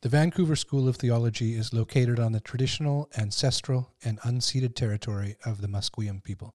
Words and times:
The 0.00 0.08
Vancouver 0.08 0.54
School 0.54 0.86
of 0.86 0.94
Theology 0.94 1.54
is 1.54 1.72
located 1.72 2.20
on 2.20 2.30
the 2.30 2.38
traditional, 2.38 3.10
ancestral, 3.18 3.90
and 4.04 4.20
unceded 4.20 4.76
territory 4.76 5.34
of 5.44 5.60
the 5.60 5.66
Musqueam 5.66 6.22
people. 6.22 6.54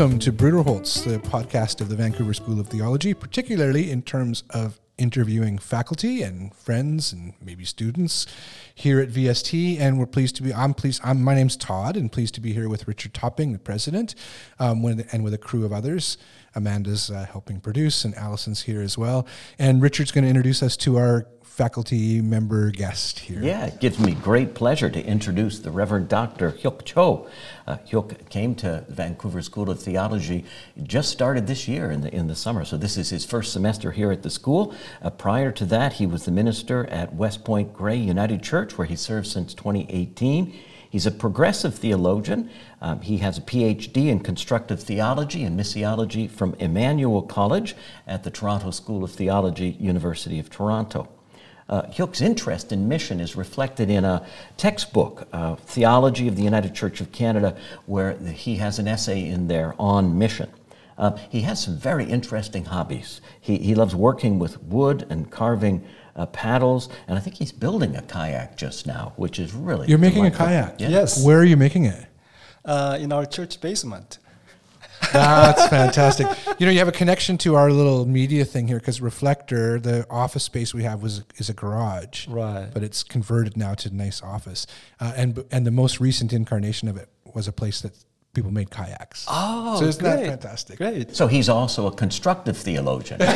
Welcome 0.00 0.18
to 0.18 0.32
Bruderholz, 0.32 1.04
the 1.04 1.18
podcast 1.18 1.82
of 1.82 1.90
the 1.90 1.94
Vancouver 1.94 2.32
School 2.32 2.58
of 2.58 2.68
Theology, 2.68 3.12
particularly 3.12 3.90
in 3.90 4.00
terms 4.00 4.44
of 4.48 4.80
interviewing 4.96 5.58
faculty 5.58 6.22
and 6.22 6.54
friends 6.54 7.12
and 7.12 7.34
maybe 7.38 7.66
students 7.66 8.26
here 8.74 8.98
at 8.98 9.10
VST. 9.10 9.78
And 9.78 9.98
we're 9.98 10.06
pleased 10.06 10.36
to 10.36 10.42
be, 10.42 10.54
I'm 10.54 10.72
pleased, 10.72 11.02
I'm, 11.04 11.22
my 11.22 11.34
name's 11.34 11.54
Todd, 11.54 11.98
and 11.98 12.10
pleased 12.10 12.34
to 12.36 12.40
be 12.40 12.54
here 12.54 12.66
with 12.66 12.88
Richard 12.88 13.12
Topping, 13.12 13.52
the 13.52 13.58
president, 13.58 14.14
um, 14.58 14.82
and 14.86 15.22
with 15.22 15.34
a 15.34 15.38
crew 15.38 15.66
of 15.66 15.72
others. 15.72 16.16
Amanda's 16.54 17.10
uh, 17.10 17.26
helping 17.30 17.60
produce, 17.60 18.02
and 18.02 18.14
Allison's 18.14 18.62
here 18.62 18.80
as 18.80 18.96
well. 18.96 19.26
And 19.58 19.82
Richard's 19.82 20.12
going 20.12 20.24
to 20.24 20.30
introduce 20.30 20.62
us 20.62 20.78
to 20.78 20.96
our 20.96 21.26
faculty 21.50 22.22
member 22.22 22.70
guest 22.70 23.18
here. 23.18 23.42
Yeah, 23.42 23.66
it 23.66 23.80
gives 23.80 23.98
me 23.98 24.14
great 24.14 24.54
pleasure 24.54 24.88
to 24.88 25.04
introduce 25.04 25.58
the 25.58 25.72
Reverend 25.72 26.08
Dr. 26.08 26.52
Hyuk 26.52 26.84
Cho. 26.84 27.28
Uh, 27.66 27.76
Hyuk 27.88 28.30
came 28.30 28.54
to 28.54 28.84
Vancouver 28.88 29.42
School 29.42 29.68
of 29.68 29.82
Theology 29.82 30.44
just 30.84 31.10
started 31.10 31.48
this 31.48 31.66
year 31.66 31.90
in 31.90 32.02
the, 32.02 32.14
in 32.14 32.28
the 32.28 32.36
summer, 32.36 32.64
so 32.64 32.76
this 32.76 32.96
is 32.96 33.10
his 33.10 33.26
first 33.26 33.52
semester 33.52 33.90
here 33.90 34.12
at 34.12 34.22
the 34.22 34.30
school. 34.30 34.74
Uh, 35.02 35.10
prior 35.10 35.50
to 35.50 35.64
that, 35.66 35.94
he 35.94 36.06
was 36.06 36.24
the 36.24 36.30
minister 36.30 36.86
at 36.86 37.14
West 37.14 37.44
Point 37.44 37.74
Grey 37.74 37.96
United 37.96 38.42
Church, 38.44 38.78
where 38.78 38.86
he 38.86 38.96
served 38.96 39.26
since 39.26 39.52
2018. 39.52 40.54
He's 40.88 41.04
a 41.04 41.10
progressive 41.10 41.74
theologian. 41.74 42.48
Um, 42.80 43.00
he 43.00 43.18
has 43.18 43.38
a 43.38 43.42
PhD 43.42 44.06
in 44.06 44.20
constructive 44.20 44.80
theology 44.80 45.42
and 45.42 45.58
missiology 45.58 46.30
from 46.30 46.54
Emmanuel 46.54 47.22
College 47.22 47.74
at 48.06 48.22
the 48.22 48.30
Toronto 48.30 48.70
School 48.70 49.04
of 49.04 49.10
Theology, 49.10 49.76
University 49.80 50.38
of 50.38 50.48
Toronto. 50.48 51.08
Uh, 51.70 51.82
Hyuk's 51.82 52.20
interest 52.20 52.72
in 52.72 52.88
mission 52.88 53.20
is 53.20 53.36
reflected 53.36 53.88
in 53.88 54.04
a 54.04 54.26
textbook, 54.56 55.28
uh, 55.32 55.54
Theology 55.54 56.26
of 56.26 56.36
the 56.36 56.42
United 56.42 56.74
Church 56.74 57.00
of 57.00 57.12
Canada, 57.12 57.56
where 57.86 58.18
he 58.18 58.56
has 58.56 58.78
an 58.80 58.88
essay 58.88 59.26
in 59.26 59.46
there 59.46 59.74
on 59.78 60.18
mission. 60.18 60.50
Uh, 60.98 61.16
he 61.30 61.42
has 61.42 61.62
some 61.62 61.78
very 61.78 62.04
interesting 62.04 62.64
hobbies. 62.64 63.20
He, 63.40 63.56
he 63.56 63.74
loves 63.74 63.94
working 63.94 64.38
with 64.38 64.60
wood 64.64 65.06
and 65.08 65.30
carving 65.30 65.86
uh, 66.16 66.26
paddles, 66.26 66.88
and 67.06 67.16
I 67.16 67.20
think 67.20 67.36
he's 67.36 67.52
building 67.52 67.96
a 67.96 68.02
kayak 68.02 68.56
just 68.56 68.86
now, 68.86 69.12
which 69.16 69.38
is 69.38 69.54
really. 69.54 69.86
You're 69.86 69.96
making 69.96 70.24
delightful. 70.24 70.46
a 70.46 70.48
kayak? 70.48 70.80
Yeah. 70.80 70.88
Yes. 70.88 71.24
Where 71.24 71.38
are 71.38 71.44
you 71.44 71.56
making 71.56 71.84
it? 71.84 72.06
uh, 72.64 72.98
in 73.00 73.12
our 73.12 73.26
church 73.26 73.60
basement. 73.60 74.18
That's 75.12 75.66
fantastic. 75.68 76.26
You 76.58 76.66
know, 76.66 76.72
you 76.72 76.78
have 76.78 76.88
a 76.88 76.92
connection 76.92 77.38
to 77.38 77.54
our 77.56 77.70
little 77.70 78.06
media 78.06 78.44
thing 78.44 78.68
here 78.68 78.78
because 78.78 79.00
Reflector, 79.00 79.78
the 79.80 80.06
office 80.10 80.44
space 80.44 80.72
we 80.74 80.82
have, 80.84 81.02
was 81.02 81.22
is 81.36 81.48
a 81.48 81.54
garage, 81.54 82.26
Right. 82.28 82.68
But 82.72 82.82
it's 82.82 83.02
converted 83.02 83.56
now 83.56 83.74
to 83.74 83.88
a 83.88 83.92
nice 83.92 84.22
office, 84.22 84.66
uh, 85.00 85.12
and 85.16 85.44
and 85.50 85.66
the 85.66 85.70
most 85.70 86.00
recent 86.00 86.32
incarnation 86.32 86.88
of 86.88 86.96
it 86.96 87.08
was 87.34 87.48
a 87.48 87.52
place 87.52 87.80
that 87.82 87.92
people 88.34 88.50
made 88.52 88.70
kayaks. 88.70 89.26
Oh, 89.28 89.78
so 89.80 89.86
isn't 89.86 90.02
that 90.04 90.24
fantastic? 90.26 90.78
Great. 90.78 91.16
So 91.16 91.26
he's 91.26 91.48
also 91.48 91.86
a 91.86 91.92
constructive 91.92 92.56
theologian. 92.56 93.20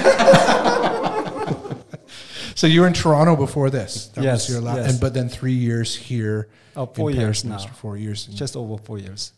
So 2.56 2.68
you 2.68 2.82
were 2.82 2.86
in 2.86 2.92
Toronto 2.92 3.34
before 3.34 3.68
this, 3.68 4.06
that 4.14 4.22
Yes, 4.22 4.46
was 4.48 4.54
your 4.54 4.62
last, 4.64 4.76
yes. 4.76 4.90
and 4.92 5.00
but 5.00 5.12
then 5.12 5.28
three 5.28 5.54
years 5.54 5.96
here. 5.96 6.48
Oh, 6.76 6.86
four 6.86 7.10
in 7.10 7.16
years 7.16 7.42
Paris, 7.42 7.64
now. 7.66 7.72
Four 7.72 7.96
years. 7.96 8.28
in- 8.28 8.36
Just 8.36 8.54
over 8.56 8.78
four 8.78 8.98
years. 8.98 9.32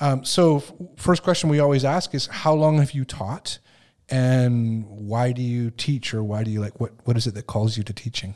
Um, 0.00 0.24
so, 0.24 0.56
f- 0.56 0.72
first 0.96 1.22
question 1.22 1.50
we 1.50 1.60
always 1.60 1.84
ask 1.84 2.14
is 2.14 2.26
how 2.26 2.54
long 2.54 2.78
have 2.78 2.92
you 2.92 3.04
taught, 3.04 3.58
and 4.08 4.86
why 4.86 5.32
do 5.32 5.42
you 5.42 5.70
teach, 5.70 6.14
or 6.14 6.24
why 6.24 6.42
do 6.42 6.50
you 6.50 6.60
like 6.60 6.80
what 6.80 6.92
what 7.04 7.16
is 7.16 7.26
it 7.26 7.34
that 7.34 7.46
calls 7.46 7.76
you 7.76 7.82
to 7.84 7.92
teaching? 7.92 8.34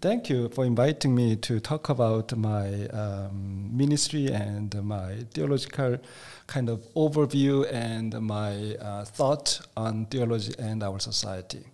Thank 0.00 0.28
you 0.28 0.48
for 0.48 0.64
inviting 0.64 1.14
me 1.14 1.36
to 1.36 1.60
talk 1.60 1.88
about 1.88 2.36
my 2.36 2.86
um, 2.88 3.76
ministry 3.76 4.26
and 4.32 4.74
my 4.82 5.24
theological 5.32 5.98
kind 6.46 6.68
of 6.68 6.80
overview 6.94 7.66
and 7.72 8.12
my 8.20 8.74
uh, 8.76 9.04
thought 9.04 9.60
on 9.76 10.06
theology 10.06 10.54
and 10.58 10.82
our 10.82 10.98
society. 10.98 11.64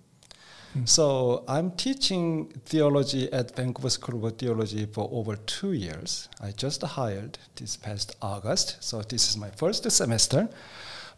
Mm. 0.76 0.88
So 0.88 1.44
I'm 1.48 1.72
teaching 1.72 2.48
theology 2.64 3.32
at 3.32 3.56
Vancouver 3.56 3.90
School 3.90 4.24
of 4.24 4.38
Theology 4.38 4.86
for 4.86 5.08
over 5.12 5.36
two 5.36 5.72
years. 5.72 6.28
I 6.40 6.52
just 6.52 6.82
hired 6.82 7.38
this 7.56 7.76
past 7.76 8.16
August, 8.22 8.76
so 8.80 9.02
this 9.02 9.28
is 9.28 9.36
my 9.36 9.50
first 9.50 9.90
semester. 9.90 10.48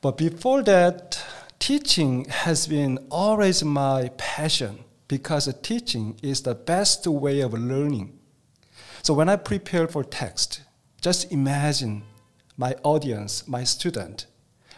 But 0.00 0.16
before 0.16 0.62
that, 0.62 1.22
teaching 1.58 2.24
has 2.26 2.66
been 2.66 2.98
always 3.10 3.62
my 3.62 4.10
passion 4.16 4.84
because 5.06 5.52
teaching 5.62 6.18
is 6.22 6.42
the 6.42 6.54
best 6.54 7.06
way 7.06 7.40
of 7.40 7.52
learning. 7.52 8.18
So 9.02 9.12
when 9.12 9.28
I 9.28 9.36
prepare 9.36 9.86
for 9.86 10.02
text, 10.02 10.62
just 11.02 11.30
imagine 11.30 12.04
my 12.56 12.74
audience, 12.82 13.46
my 13.46 13.64
student, 13.64 14.26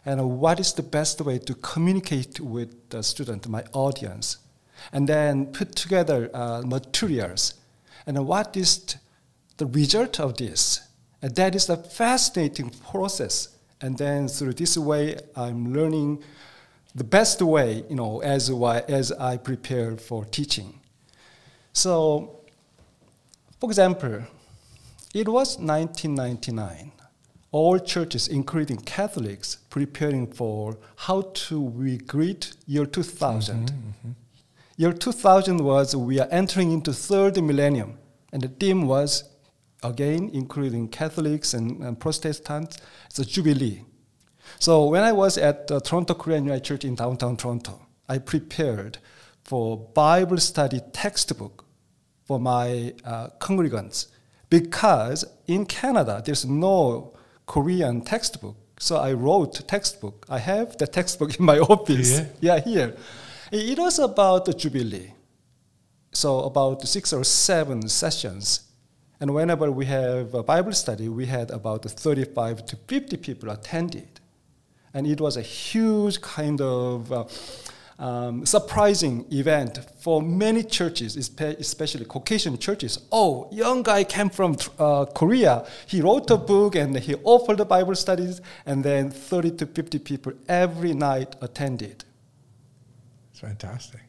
and 0.04 0.40
what 0.40 0.58
is 0.58 0.72
the 0.72 0.82
best 0.82 1.20
way 1.20 1.38
to 1.38 1.54
communicate 1.54 2.40
with 2.40 2.90
the 2.90 3.02
student, 3.02 3.46
my 3.48 3.62
audience, 3.72 4.38
and 4.92 5.08
then 5.08 5.46
put 5.46 5.74
together 5.74 6.30
uh, 6.34 6.62
materials. 6.64 7.54
And 8.06 8.26
what 8.26 8.56
is 8.56 8.96
the 9.56 9.66
result 9.66 10.20
of 10.20 10.36
this? 10.36 10.80
And 11.22 11.34
that 11.36 11.54
is 11.54 11.68
a 11.68 11.76
fascinating 11.76 12.70
process. 12.70 13.48
And 13.80 13.96
then 13.96 14.28
through 14.28 14.54
this 14.54 14.76
way, 14.76 15.16
I'm 15.36 15.72
learning 15.72 16.22
the 16.94 17.04
best 17.04 17.42
way, 17.42 17.84
you 17.88 17.96
know, 17.96 18.20
as, 18.20 18.50
as 18.88 19.12
I 19.12 19.36
prepare 19.36 19.96
for 19.96 20.24
teaching. 20.24 20.80
So, 21.72 22.40
for 23.60 23.68
example, 23.68 24.22
it 25.12 25.28
was 25.28 25.58
1999. 25.58 26.92
All 27.50 27.78
churches, 27.78 28.28
including 28.28 28.78
Catholics, 28.78 29.58
preparing 29.70 30.26
for 30.26 30.76
how 30.96 31.30
to 31.34 31.98
greet 32.06 32.52
year 32.66 32.84
2000. 32.84 33.72
Year 34.76 34.92
2000 34.92 35.58
was 35.58 35.94
we 35.94 36.18
are 36.18 36.28
entering 36.30 36.72
into 36.72 36.92
third 36.92 37.40
millennium, 37.42 37.98
and 38.32 38.42
the 38.42 38.48
theme 38.48 38.86
was 38.86 39.24
again, 39.84 40.30
including 40.32 40.88
Catholics 40.88 41.54
and, 41.54 41.82
and 41.82 42.00
Protestants, 42.00 42.78
it's 43.06 43.18
a 43.18 43.24
jubilee. 43.24 43.82
So 44.58 44.86
when 44.86 45.02
I 45.02 45.12
was 45.12 45.38
at 45.38 45.68
the 45.68 45.80
Toronto 45.80 46.14
Korean 46.14 46.44
United 46.44 46.64
Church 46.64 46.84
in 46.84 46.94
downtown 46.94 47.36
Toronto, 47.36 47.86
I 48.08 48.18
prepared 48.18 48.98
for 49.44 49.76
Bible 49.76 50.38
study 50.38 50.80
textbook 50.92 51.64
for 52.24 52.40
my 52.40 52.94
uh, 53.04 53.28
congregants 53.38 54.08
because 54.48 55.24
in 55.46 55.66
Canada 55.66 56.22
there's 56.24 56.44
no 56.44 57.14
Korean 57.46 58.00
textbook. 58.00 58.56
So 58.78 58.96
I 58.96 59.12
wrote 59.12 59.66
textbook. 59.68 60.26
I 60.28 60.38
have 60.38 60.76
the 60.78 60.86
textbook 60.86 61.34
in 61.38 61.44
my 61.44 61.58
office. 61.58 62.18
Yeah? 62.18 62.26
Yeah, 62.40 62.60
here. 62.60 62.96
It 63.52 63.78
was 63.78 63.98
about 63.98 64.44
the 64.44 64.54
Jubilee. 64.54 65.12
So 66.12 66.40
about 66.40 66.82
six 66.82 67.12
or 67.12 67.24
seven 67.24 67.88
sessions. 67.88 68.60
And 69.20 69.34
whenever 69.34 69.70
we 69.70 69.86
have 69.86 70.34
a 70.34 70.42
Bible 70.42 70.72
study, 70.72 71.08
we 71.08 71.26
had 71.26 71.50
about 71.50 71.84
35 71.84 72.66
to 72.66 72.76
50 72.76 73.16
people 73.18 73.50
attended. 73.50 74.20
And 74.92 75.06
it 75.06 75.20
was 75.20 75.36
a 75.36 75.42
huge 75.42 76.20
kind 76.20 76.60
of 76.60 77.12
uh, 77.12 77.24
um, 77.98 78.46
surprising 78.46 79.26
event 79.30 79.78
for 79.98 80.22
many 80.22 80.62
churches, 80.62 81.16
especially 81.16 82.04
Caucasian 82.04 82.58
churches. 82.58 82.98
Oh, 83.10 83.48
young 83.52 83.82
guy 83.82 84.04
came 84.04 84.30
from 84.30 84.56
uh, 84.78 85.06
Korea. 85.06 85.66
He 85.86 86.00
wrote 86.00 86.30
a 86.30 86.36
book 86.36 86.76
and 86.76 86.96
he 86.96 87.14
offered 87.24 87.58
the 87.58 87.64
Bible 87.64 87.94
studies, 87.94 88.40
and 88.66 88.84
then 88.84 89.10
30 89.10 89.52
to 89.52 89.66
50 89.66 89.98
people 90.00 90.32
every 90.48 90.92
night 90.92 91.36
attended. 91.40 92.04
It's 93.34 93.40
fantastic. 93.40 94.00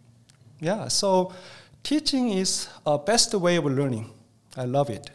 Yeah, 0.60 0.88
so 0.88 1.34
teaching 1.82 2.30
is 2.30 2.70
a 2.86 3.00
best 3.00 3.34
way 3.34 3.56
of 3.56 3.66
learning. 3.66 4.14
I 4.56 4.66
love 4.66 4.92
it. 4.92 5.10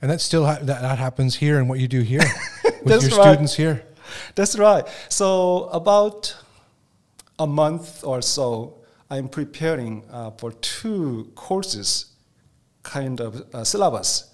And 0.00 0.08
that 0.08 0.20
still 0.20 0.46
ha- 0.46 0.60
that, 0.62 0.82
that 0.82 0.98
happens 0.98 1.34
here 1.34 1.58
and 1.58 1.68
what 1.68 1.80
you 1.80 1.88
do 1.88 2.02
here 2.02 2.22
with 2.84 3.02
your 3.02 3.18
right. 3.18 3.32
students 3.32 3.56
here. 3.56 3.82
That's 4.36 4.56
right. 4.56 4.86
So 5.08 5.64
about 5.72 6.36
a 7.40 7.46
month 7.48 8.04
or 8.04 8.22
so, 8.22 8.78
I'm 9.10 9.28
preparing 9.28 10.04
uh, 10.08 10.30
for 10.38 10.52
two 10.52 11.32
courses 11.34 12.12
kind 12.84 13.20
of 13.20 13.52
uh, 13.52 13.64
syllabus. 13.64 14.32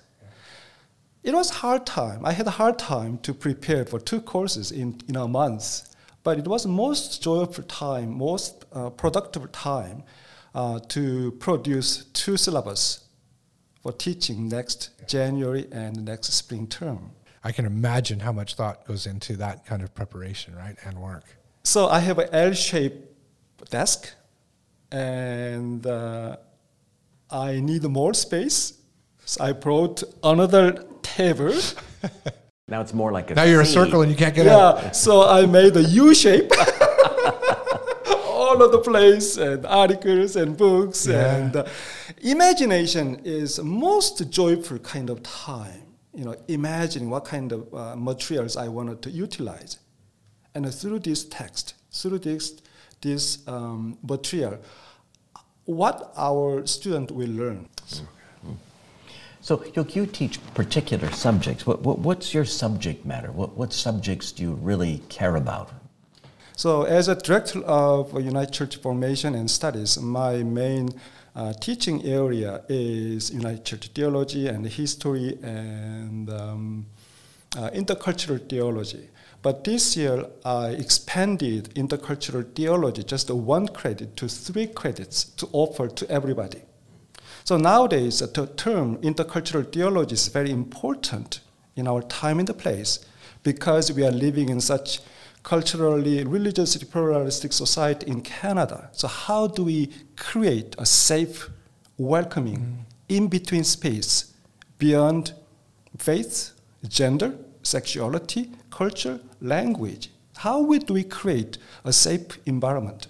It 1.22 1.32
was 1.32 1.48
hard 1.48 1.86
time. 1.86 2.26
I 2.26 2.32
had 2.32 2.46
a 2.46 2.50
hard 2.50 2.78
time 2.78 3.16
to 3.20 3.32
prepare 3.32 3.86
for 3.86 3.98
two 3.98 4.20
courses 4.20 4.70
in, 4.70 5.00
in 5.08 5.16
a 5.16 5.26
month, 5.26 5.87
but 6.28 6.38
it 6.38 6.46
was 6.46 6.66
most 6.66 7.22
joyful 7.22 7.64
time, 7.64 8.18
most 8.18 8.66
uh, 8.74 8.90
productive 8.90 9.50
time 9.50 10.02
uh, 10.54 10.78
to 10.80 11.30
produce 11.40 12.04
two 12.12 12.36
syllabus 12.36 13.08
for 13.82 13.92
teaching 13.92 14.46
next 14.46 14.90
January 15.08 15.66
and 15.72 16.04
next 16.04 16.30
spring 16.34 16.66
term. 16.66 17.12
I 17.42 17.50
can 17.50 17.64
imagine 17.64 18.20
how 18.20 18.32
much 18.32 18.56
thought 18.56 18.86
goes 18.86 19.06
into 19.06 19.38
that 19.38 19.64
kind 19.64 19.80
of 19.80 19.94
preparation, 19.94 20.54
right, 20.54 20.76
and 20.84 20.98
work. 20.98 21.24
So 21.64 21.88
I 21.88 22.00
have 22.00 22.18
an 22.18 22.28
L-shaped 22.30 23.70
desk, 23.70 24.12
and 24.92 25.86
uh, 25.86 26.36
I 27.30 27.58
need 27.60 27.84
more 27.84 28.12
space. 28.12 28.74
So 29.24 29.44
I 29.44 29.52
brought 29.52 30.02
another 30.22 30.84
table. 31.00 31.54
Now 32.68 32.80
it's 32.82 32.92
more 32.92 33.10
like 33.12 33.30
a 33.30 33.34
Now 33.34 33.44
you're 33.44 33.62
a 33.62 33.66
C. 33.66 33.72
circle 33.72 34.02
and 34.02 34.10
you 34.10 34.16
can't 34.16 34.34
get 34.34 34.46
out. 34.46 34.82
yeah, 34.82 34.90
so 34.92 35.26
I 35.26 35.46
made 35.46 35.74
a 35.76 35.82
U 35.82 36.14
shape. 36.14 36.50
All 38.26 38.62
of 38.62 38.72
the 38.72 38.78
place 38.78 39.36
and 39.36 39.66
articles 39.66 40.36
and 40.36 40.56
books 40.56 41.06
Yeah. 41.06 41.36
and 41.36 41.56
uh, 41.56 41.64
imagination 42.22 43.20
is 43.24 43.58
most 43.62 44.30
joyful 44.30 44.78
kind 44.78 45.10
of 45.10 45.22
time. 45.22 45.82
You 46.14 46.24
know, 46.24 46.34
imagining 46.48 47.10
what 47.10 47.24
kind 47.24 47.52
of 47.52 47.72
uh, 47.74 47.94
materials 47.96 48.56
I 48.56 48.68
wanted 48.68 49.02
to 49.02 49.10
utilize, 49.10 49.78
and 50.54 50.72
through 50.74 51.00
this 51.00 51.24
text, 51.24 51.74
through 51.92 52.18
this 52.20 52.54
this 53.00 53.46
um, 53.46 53.98
material, 54.02 54.58
what 55.64 56.12
our 56.16 56.66
student 56.66 57.10
will 57.12 57.30
learn. 57.30 57.68
So 59.40 59.64
you, 59.74 59.86
you 59.90 60.06
teach 60.06 60.38
particular 60.54 61.10
subjects. 61.10 61.66
What, 61.66 61.82
what, 61.82 61.98
what's 62.00 62.34
your 62.34 62.44
subject 62.44 63.04
matter? 63.06 63.30
What, 63.32 63.56
what 63.56 63.72
subjects 63.72 64.32
do 64.32 64.42
you 64.42 64.52
really 64.54 65.02
care 65.08 65.36
about? 65.36 65.70
So, 66.56 66.82
as 66.82 67.06
a 67.06 67.14
director 67.14 67.60
of 67.60 68.12
United 68.12 68.52
Church 68.52 68.76
Formation 68.78 69.36
and 69.36 69.48
Studies, 69.48 69.96
my 70.00 70.42
main 70.42 70.88
uh, 71.36 71.52
teaching 71.52 72.04
area 72.04 72.62
is 72.68 73.30
United 73.30 73.64
Church 73.64 73.86
theology 73.94 74.48
and 74.48 74.66
history 74.66 75.38
and 75.40 76.28
um, 76.28 76.86
uh, 77.56 77.70
intercultural 77.70 78.46
theology. 78.48 79.08
But 79.40 79.62
this 79.62 79.96
year, 79.96 80.26
I 80.44 80.70
expanded 80.70 81.72
intercultural 81.76 82.52
theology, 82.56 83.04
just 83.04 83.30
one 83.30 83.68
credit, 83.68 84.16
to 84.16 84.28
three 84.28 84.66
credits 84.66 85.24
to 85.24 85.48
offer 85.52 85.86
to 85.86 86.10
everybody. 86.10 86.62
So 87.48 87.56
nowadays, 87.56 88.18
the 88.18 88.46
term 88.58 88.98
intercultural 88.98 89.72
theology 89.72 90.12
is 90.12 90.28
very 90.28 90.50
important 90.50 91.40
in 91.76 91.88
our 91.88 92.02
time 92.02 92.40
and 92.40 92.46
the 92.46 92.52
place 92.52 92.98
because 93.42 93.90
we 93.90 94.04
are 94.04 94.10
living 94.10 94.50
in 94.50 94.60
such 94.60 95.00
culturally, 95.44 96.24
religiously 96.24 96.86
pluralistic 96.86 97.54
society 97.54 98.06
in 98.06 98.20
Canada. 98.20 98.90
So 98.92 99.08
how 99.08 99.46
do 99.46 99.64
we 99.64 99.90
create 100.14 100.74
a 100.76 100.84
safe, 100.84 101.48
welcoming, 101.96 102.84
in-between 103.08 103.64
space 103.64 104.34
beyond 104.76 105.32
faith, 105.96 106.50
gender, 106.86 107.34
sexuality, 107.62 108.50
culture, 108.68 109.20
language? 109.40 110.10
How 110.36 110.60
would 110.60 110.90
we 110.90 111.02
create 111.02 111.56
a 111.82 111.94
safe 111.94 112.38
environment? 112.44 113.06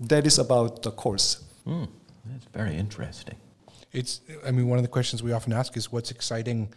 That 0.00 0.26
is 0.26 0.40
about 0.40 0.82
the 0.82 0.90
course. 0.90 1.44
Hmm, 1.62 1.84
that's 2.26 2.46
very 2.46 2.74
interesting. 2.74 3.36
It's, 3.94 4.20
I 4.46 4.50
mean, 4.50 4.68
one 4.68 4.78
of 4.78 4.84
the 4.84 4.88
questions 4.88 5.22
we 5.22 5.32
often 5.32 5.52
ask 5.52 5.76
is 5.76 5.90
what's 5.92 6.10
exciting 6.10 6.72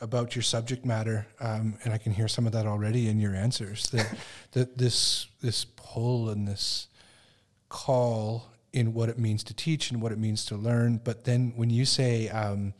about 0.00 0.34
your 0.34 0.42
subject 0.42 0.84
matter, 0.86 1.26
um, 1.40 1.76
and 1.84 1.92
I 1.92 1.98
can 1.98 2.12
hear 2.12 2.28
some 2.28 2.46
of 2.46 2.52
that 2.52 2.66
already 2.66 3.08
in 3.08 3.18
your 3.20 3.34
answers. 3.34 3.90
That, 3.90 4.16
that 4.52 4.78
this 4.78 5.26
this 5.42 5.64
pull 5.64 6.30
and 6.30 6.48
this 6.48 6.88
call 7.68 8.50
in 8.72 8.94
what 8.94 9.08
it 9.08 9.18
means 9.18 9.44
to 9.44 9.54
teach 9.54 9.90
and 9.90 10.00
what 10.00 10.12
it 10.12 10.18
means 10.18 10.44
to 10.46 10.56
learn. 10.56 11.00
But 11.02 11.24
then 11.24 11.52
when 11.56 11.70
you 11.70 11.84
say 11.84 12.28
um, 12.28 12.74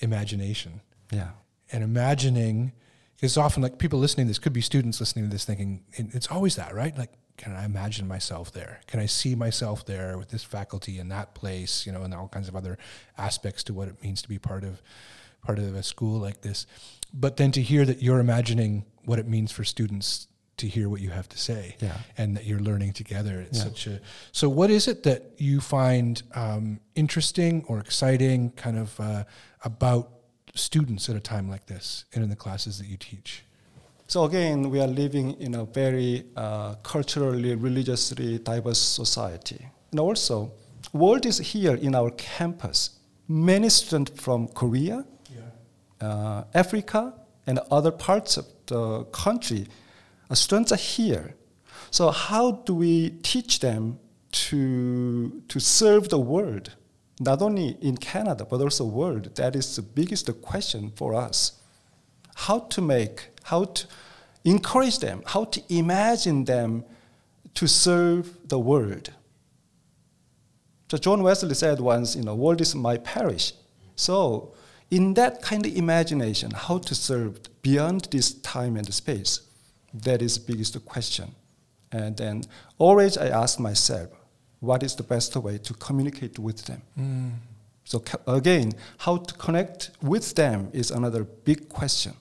imagination 0.00 0.80
Yeah. 1.10 1.30
and 1.72 1.82
imagining, 1.82 2.72
because 3.16 3.36
often 3.36 3.62
like 3.62 3.78
people 3.78 3.98
listening 3.98 4.26
to 4.26 4.30
this 4.30 4.38
could 4.38 4.52
be 4.52 4.60
students 4.60 5.00
listening 5.00 5.24
to 5.26 5.30
this 5.30 5.44
thinking 5.44 5.84
it's 5.92 6.28
always 6.28 6.56
that 6.56 6.74
right 6.74 6.96
like 6.96 7.10
can 7.40 7.56
I 7.56 7.64
imagine 7.64 8.06
myself 8.06 8.52
there? 8.52 8.80
Can 8.86 9.00
I 9.00 9.06
see 9.06 9.34
myself 9.34 9.86
there 9.86 10.18
with 10.18 10.28
this 10.28 10.44
faculty 10.44 10.98
in 10.98 11.08
that 11.08 11.34
place? 11.34 11.86
You 11.86 11.92
know, 11.92 12.02
and 12.02 12.12
all 12.12 12.28
kinds 12.28 12.48
of 12.48 12.54
other 12.54 12.76
aspects 13.16 13.62
to 13.64 13.72
what 13.74 13.88
it 13.88 14.02
means 14.04 14.20
to 14.22 14.28
be 14.28 14.38
part 14.38 14.62
of 14.62 14.82
part 15.42 15.58
of 15.58 15.74
a 15.74 15.82
school 15.82 16.20
like 16.20 16.42
this. 16.42 16.66
But 17.14 17.38
then 17.38 17.50
to 17.52 17.62
hear 17.62 17.86
that 17.86 18.02
you're 18.02 18.20
imagining 18.20 18.84
what 19.06 19.18
it 19.18 19.26
means 19.26 19.50
for 19.52 19.64
students 19.64 20.26
to 20.58 20.68
hear 20.68 20.90
what 20.90 21.00
you 21.00 21.08
have 21.08 21.26
to 21.30 21.38
say, 21.38 21.76
Yeah. 21.80 21.96
and 22.18 22.36
that 22.36 22.44
you're 22.44 22.60
learning 22.60 22.92
together. 22.92 23.40
It's 23.40 23.56
Yeah. 23.56 23.64
such 23.64 23.86
a. 23.86 24.00
So, 24.32 24.50
what 24.50 24.70
is 24.70 24.86
it 24.86 25.02
that 25.04 25.22
you 25.38 25.62
find 25.62 26.22
um, 26.34 26.80
interesting 26.94 27.64
or 27.68 27.80
exciting, 27.80 28.50
kind 28.50 28.76
of 28.78 29.00
uh, 29.00 29.24
about 29.64 30.12
students 30.54 31.08
at 31.08 31.16
a 31.16 31.20
time 31.20 31.48
like 31.48 31.64
this, 31.66 32.04
and 32.12 32.22
in 32.22 32.28
the 32.28 32.36
classes 32.36 32.76
that 32.78 32.86
you 32.88 32.98
teach? 32.98 33.44
So 34.10 34.24
again, 34.24 34.70
we 34.70 34.80
are 34.80 34.88
living 34.88 35.40
in 35.40 35.54
a 35.54 35.64
very 35.64 36.24
uh, 36.34 36.74
culturally, 36.82 37.54
religiously 37.54 38.40
diverse 38.40 38.80
society. 38.80 39.68
And 39.92 40.00
also, 40.00 40.50
world 40.92 41.26
is 41.26 41.38
here 41.38 41.76
in 41.76 41.94
our 41.94 42.10
campus. 42.16 42.98
Many 43.28 43.68
students 43.68 44.20
from 44.20 44.48
Korea, 44.48 45.04
uh, 46.00 46.42
Africa, 46.54 47.14
and 47.46 47.60
other 47.70 47.92
parts 47.92 48.36
of 48.36 48.46
the 48.66 49.04
country, 49.12 49.68
uh, 50.28 50.34
students 50.34 50.72
are 50.72 50.84
here. 50.96 51.36
So 51.92 52.10
how 52.10 52.50
do 52.66 52.74
we 52.74 53.10
teach 53.22 53.60
them 53.60 54.00
to, 54.32 55.40
to 55.46 55.60
serve 55.60 56.08
the 56.08 56.18
world? 56.18 56.74
Not 57.20 57.42
only 57.42 57.76
in 57.80 57.96
Canada, 57.96 58.44
but 58.44 58.60
also 58.60 58.86
world. 58.86 59.36
That 59.36 59.54
is 59.54 59.76
the 59.76 59.82
biggest 59.82 60.28
question 60.42 60.90
for 60.96 61.14
us 61.14 61.60
how 62.46 62.60
to 62.60 62.80
make, 62.80 63.28
how 63.44 63.64
to 63.64 63.86
encourage 64.44 64.98
them, 64.98 65.22
how 65.26 65.44
to 65.44 65.62
imagine 65.68 66.44
them 66.44 66.84
to 67.54 67.66
serve 67.66 68.36
the 68.48 68.58
world. 68.58 69.10
So 70.90 70.98
John 70.98 71.22
Wesley 71.22 71.54
said 71.54 71.80
once, 71.80 72.16
you 72.16 72.22
know, 72.22 72.34
world 72.34 72.60
is 72.60 72.74
my 72.74 72.96
parish. 72.98 73.52
So 73.96 74.54
in 74.90 75.14
that 75.14 75.40
kind 75.40 75.64
of 75.66 75.76
imagination, 75.76 76.50
how 76.50 76.78
to 76.78 76.94
serve 76.94 77.40
beyond 77.62 78.08
this 78.10 78.34
time 78.34 78.76
and 78.76 78.92
space, 78.92 79.40
that 79.94 80.22
is 80.22 80.38
the 80.38 80.52
biggest 80.52 80.84
question. 80.84 81.34
And 81.92 82.16
then 82.16 82.44
always 82.78 83.16
I 83.16 83.28
ask 83.28 83.58
myself, 83.60 84.10
what 84.60 84.82
is 84.82 84.94
the 84.94 85.02
best 85.02 85.34
way 85.36 85.58
to 85.58 85.74
communicate 85.74 86.38
with 86.38 86.64
them? 86.64 86.82
Mm. 86.98 87.32
So 87.84 88.02
again, 88.26 88.72
how 88.98 89.16
to 89.16 89.34
connect 89.34 89.90
with 90.02 90.34
them 90.34 90.70
is 90.72 90.90
another 90.90 91.24
big 91.24 91.68
question. 91.68 92.14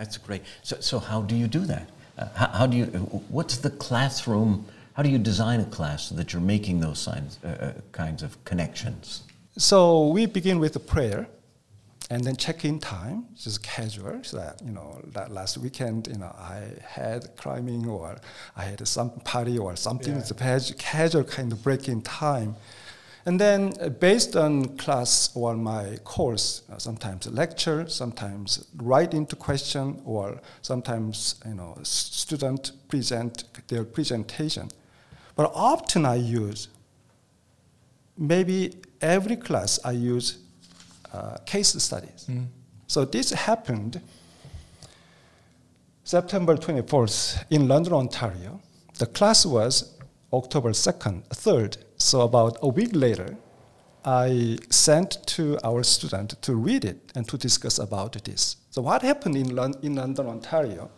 That's 0.00 0.16
great. 0.16 0.42
So, 0.62 0.80
so 0.80 0.98
how 0.98 1.20
do 1.20 1.36
you 1.36 1.46
do 1.46 1.60
that? 1.66 1.86
Uh, 2.16 2.28
how, 2.34 2.46
how 2.58 2.66
do 2.66 2.74
you? 2.78 2.86
What's 3.28 3.58
the 3.58 3.68
classroom? 3.68 4.64
How 4.94 5.02
do 5.02 5.10
you 5.10 5.18
design 5.18 5.60
a 5.60 5.66
class 5.66 6.04
so 6.08 6.14
that 6.14 6.32
you're 6.32 6.40
making 6.40 6.80
those 6.80 6.98
signs, 6.98 7.38
uh, 7.44 7.48
uh, 7.48 7.72
kinds 7.92 8.22
of 8.22 8.42
connections? 8.46 9.24
So 9.58 10.08
we 10.08 10.24
begin 10.24 10.58
with 10.58 10.74
a 10.76 10.80
prayer, 10.94 11.28
and 12.08 12.24
then 12.24 12.34
check-in 12.36 12.78
time, 12.78 13.26
just 13.36 13.62
casual. 13.62 14.24
So 14.24 14.38
that 14.38 14.62
you 14.64 14.72
know, 14.72 15.02
that 15.12 15.32
last 15.32 15.58
weekend, 15.58 16.08
you 16.08 16.16
know, 16.16 16.34
I 16.56 16.62
had 16.82 17.36
climbing 17.36 17.86
or 17.86 18.16
I 18.56 18.64
had 18.64 18.88
some 18.88 19.10
party 19.10 19.58
or 19.58 19.76
something. 19.76 20.14
Yeah. 20.14 20.20
It's 20.56 20.70
a 20.70 20.74
casual 20.74 21.24
kind 21.24 21.52
of 21.52 21.62
break-in 21.62 22.00
time, 22.00 22.56
and 23.26 23.40
then 23.40 23.72
uh, 23.80 23.88
based 23.88 24.34
on 24.36 24.76
class 24.76 25.30
or 25.34 25.54
my 25.56 25.96
course, 26.04 26.62
uh, 26.72 26.78
sometimes 26.78 27.26
lecture, 27.26 27.88
sometimes 27.88 28.66
write 28.76 29.12
into 29.14 29.36
question, 29.36 30.00
or 30.04 30.40
sometimes 30.62 31.40
you 31.46 31.54
know, 31.54 31.76
student 31.82 32.72
present 32.88 33.44
their 33.68 33.84
presentation. 33.84 34.68
But 35.36 35.52
often 35.54 36.06
I 36.06 36.16
use 36.16 36.68
maybe 38.16 38.74
every 39.00 39.36
class 39.36 39.78
I 39.84 39.92
use 39.92 40.38
uh, 41.12 41.38
case 41.46 41.70
studies. 41.82 42.28
So 42.86 43.04
this 43.04 43.30
happened 43.30 44.00
September 46.04 46.56
24th 46.56 47.44
in 47.50 47.68
London, 47.68 47.92
Ontario. 47.92 48.60
The 48.98 49.06
class 49.06 49.46
was 49.46 49.96
October 50.32 50.70
2nd, 50.70 51.28
3rd. 51.28 51.76
So 52.00 52.22
about 52.22 52.56
a 52.62 52.68
week 52.68 52.90
later, 52.94 53.36
I 54.06 54.56
sent 54.70 55.18
to 55.26 55.58
our 55.62 55.82
student 55.82 56.40
to 56.40 56.54
read 56.54 56.86
it 56.86 57.12
and 57.14 57.28
to 57.28 57.36
discuss 57.36 57.78
about 57.78 58.24
this. 58.24 58.56
So 58.70 58.80
what 58.80 59.02
happened 59.02 59.36
in, 59.36 59.54
Lon- 59.54 59.74
in 59.82 59.96
London, 59.96 60.26
Ontario? 60.26 60.90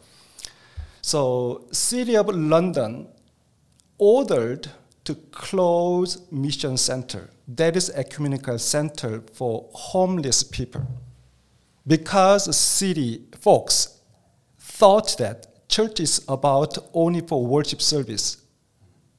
So 1.03 1.67
City 1.73 2.17
of 2.17 2.29
London 2.29 3.09
ordered 3.99 4.69
to 5.03 5.17
close 5.33 6.31
mission 6.31 6.77
center. 6.77 7.31
That 7.49 7.77
is 7.77 7.91
a 7.91 7.99
ecumenical 7.99 8.61
center 8.61 9.25
for 9.33 9.69
homeless 9.73 10.45
people. 10.45 10.87
Because 11.85 12.57
city 12.57 13.25
folks 13.41 13.99
thought 14.61 15.17
that 15.19 15.69
church 15.69 15.99
is 15.99 16.25
about 16.29 16.79
only 16.95 17.23
for 17.23 17.45
worship 17.45 17.83
service, 17.83 18.37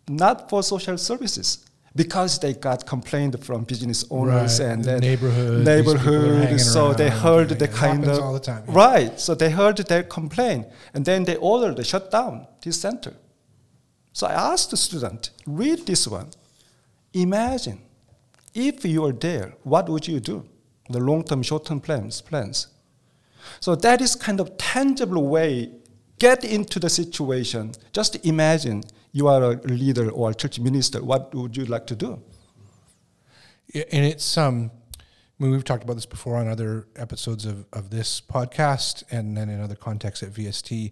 not 0.07 0.49
for 0.49 0.63
social 0.63 0.97
services. 0.97 1.65
Because 1.95 2.39
they 2.39 2.53
got 2.53 2.87
complained 2.87 3.43
from 3.45 3.65
business 3.65 4.03
owners 4.09 4.59
Right, 4.59 4.69
and 4.69 4.83
the 4.83 4.91
then 4.91 4.99
neighborhood, 5.01 5.65
these 5.65 5.75
people 5.75 5.91
are 5.91 6.39
neighborhood. 6.39 6.61
So 6.61 6.93
they 6.93 7.09
heard 7.09 7.49
the 7.49 7.67
kind 7.67 8.07
of 8.07 8.33
the 8.33 8.39
time, 8.39 8.63
yeah. 8.67 8.73
right. 8.75 9.19
So 9.19 9.35
they 9.35 9.51
heard 9.51 9.77
their 9.77 10.03
complaint, 10.03 10.67
and 10.95 11.05
then 11.05 11.23
they 11.23 11.35
ordered 11.35 11.77
the 11.77 11.83
shutdown 11.83 12.47
this 12.63 12.81
center. 12.81 13.13
So 14.11 14.25
I 14.27 14.33
asked 14.33 14.71
the 14.71 14.77
student, 14.77 15.31
read 15.45 15.85
this 15.85 16.07
one. 16.07 16.29
Imagine 17.13 17.79
if 18.53 18.85
you 18.85 19.05
are 19.05 19.13
there, 19.13 19.53
what 19.63 19.89
would 19.89 20.07
you 20.07 20.19
do? 20.19 20.45
The 20.89 20.99
long-term, 20.99 21.43
short-term 21.43 21.79
plans. 21.79 22.21
Plans. 22.21 22.67
So 23.59 23.75
that 23.75 24.01
is 24.01 24.15
kind 24.15 24.39
of 24.39 24.57
tangible 24.57 25.27
way. 25.27 25.71
Get 26.19 26.43
into 26.43 26.79
the 26.79 26.89
situation. 26.89 27.73
Just 27.91 28.23
imagine 28.25 28.83
you 29.13 29.27
are 29.27 29.41
a 29.43 29.55
leader 29.83 30.09
or 30.09 30.31
a 30.31 30.33
church 30.33 30.59
minister. 30.59 31.01
What 31.03 31.33
would 31.35 31.55
you 31.55 31.65
like 31.65 31.85
to 31.87 31.95
do? 31.95 32.21
Yeah, 33.73 33.83
and 33.91 34.05
it's 34.05 34.37
um 34.37 34.71
I 35.39 35.43
mean, 35.43 35.51
we've 35.51 35.63
talked 35.63 35.83
about 35.83 35.95
this 35.95 36.05
before 36.05 36.37
on 36.37 36.47
other 36.47 36.87
episodes 36.95 37.45
of, 37.45 37.65
of 37.73 37.89
this 37.89 38.21
podcast 38.21 39.03
and 39.11 39.35
then 39.35 39.49
in 39.49 39.59
other 39.61 39.75
contexts 39.75 40.23
at 40.23 40.31
VST 40.33 40.91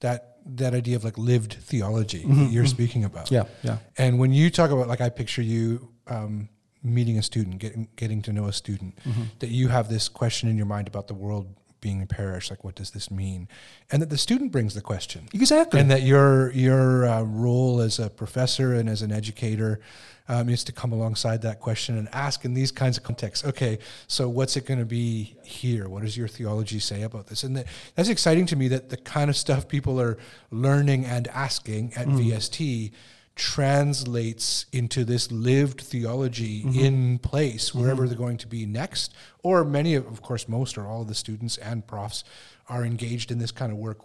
that 0.00 0.36
that 0.46 0.74
idea 0.74 0.96
of 0.96 1.04
like 1.04 1.18
lived 1.18 1.54
theology 1.54 2.24
that 2.26 2.50
you're 2.50 2.66
speaking 2.66 3.04
about. 3.04 3.26
Mm-hmm, 3.26 3.34
Yeah, 3.34 3.44
yeah. 3.72 3.78
And 3.96 4.18
when 4.18 4.32
you 4.32 4.50
talk 4.50 4.70
about 4.70 4.88
like 4.88 5.00
I 5.00 5.10
picture 5.10 5.42
you 5.42 5.90
um, 6.06 6.48
meeting 6.82 7.18
a 7.18 7.22
student, 7.22 7.58
getting 7.58 7.88
getting 7.96 8.22
to 8.22 8.32
know 8.32 8.46
a 8.46 8.52
student, 8.52 8.96
Mm-hmm. 9.04 9.22
that 9.40 9.50
you 9.50 9.68
have 9.68 9.88
this 9.88 10.08
question 10.08 10.48
in 10.48 10.56
your 10.56 10.66
mind 10.66 10.88
about 10.88 11.06
the 11.08 11.14
world 11.14 11.46
being 11.80 12.02
a 12.02 12.06
parish, 12.06 12.50
like 12.50 12.64
what 12.64 12.74
does 12.74 12.90
this 12.90 13.10
mean? 13.10 13.48
And 13.90 14.02
that 14.02 14.10
the 14.10 14.18
student 14.18 14.52
brings 14.52 14.74
the 14.74 14.80
question. 14.80 15.28
Exactly. 15.32 15.80
And 15.80 15.90
that 15.90 16.02
your 16.02 16.50
your 16.52 17.06
uh, 17.06 17.22
role 17.22 17.80
as 17.80 17.98
a 17.98 18.10
professor 18.10 18.74
and 18.74 18.88
as 18.88 19.02
an 19.02 19.12
educator 19.12 19.80
um, 20.28 20.48
is 20.48 20.62
to 20.64 20.72
come 20.72 20.92
alongside 20.92 21.42
that 21.42 21.60
question 21.60 21.96
and 21.96 22.08
ask 22.12 22.44
in 22.44 22.54
these 22.54 22.70
kinds 22.70 22.98
of 22.98 23.02
contexts. 23.02 23.46
Okay, 23.46 23.78
so 24.06 24.28
what's 24.28 24.56
it 24.56 24.66
going 24.66 24.80
to 24.80 24.86
be 24.86 25.36
here? 25.42 25.88
What 25.88 26.02
does 26.02 26.16
your 26.16 26.28
theology 26.28 26.78
say 26.78 27.02
about 27.02 27.28
this? 27.28 27.44
And 27.44 27.56
that, 27.56 27.66
that's 27.94 28.08
exciting 28.08 28.46
to 28.46 28.56
me. 28.56 28.68
That 28.68 28.90
the 28.90 28.98
kind 28.98 29.30
of 29.30 29.36
stuff 29.36 29.68
people 29.68 30.00
are 30.00 30.18
learning 30.50 31.06
and 31.06 31.28
asking 31.28 31.94
at 31.94 32.06
VST 32.06 32.92
translates 33.38 34.66
into 34.72 35.04
this 35.04 35.30
lived 35.30 35.80
theology 35.80 36.64
in 36.74 37.18
place 37.18 37.72
wherever 37.72 38.08
they're 38.08 38.18
going 38.18 38.36
to 38.36 38.48
be 38.48 38.66
next 38.66 39.14
or 39.44 39.64
many 39.64 39.94
of, 39.94 40.04
of 40.06 40.20
course 40.20 40.48
most 40.48 40.76
or 40.76 40.84
all 40.84 41.02
of 41.02 41.08
the 41.08 41.14
students 41.14 41.56
and 41.58 41.86
profs 41.86 42.24
are 42.68 42.84
engaged 42.84 43.30
in 43.30 43.38
this 43.38 43.52
kind 43.52 43.70
of 43.70 43.78
work 43.78 43.98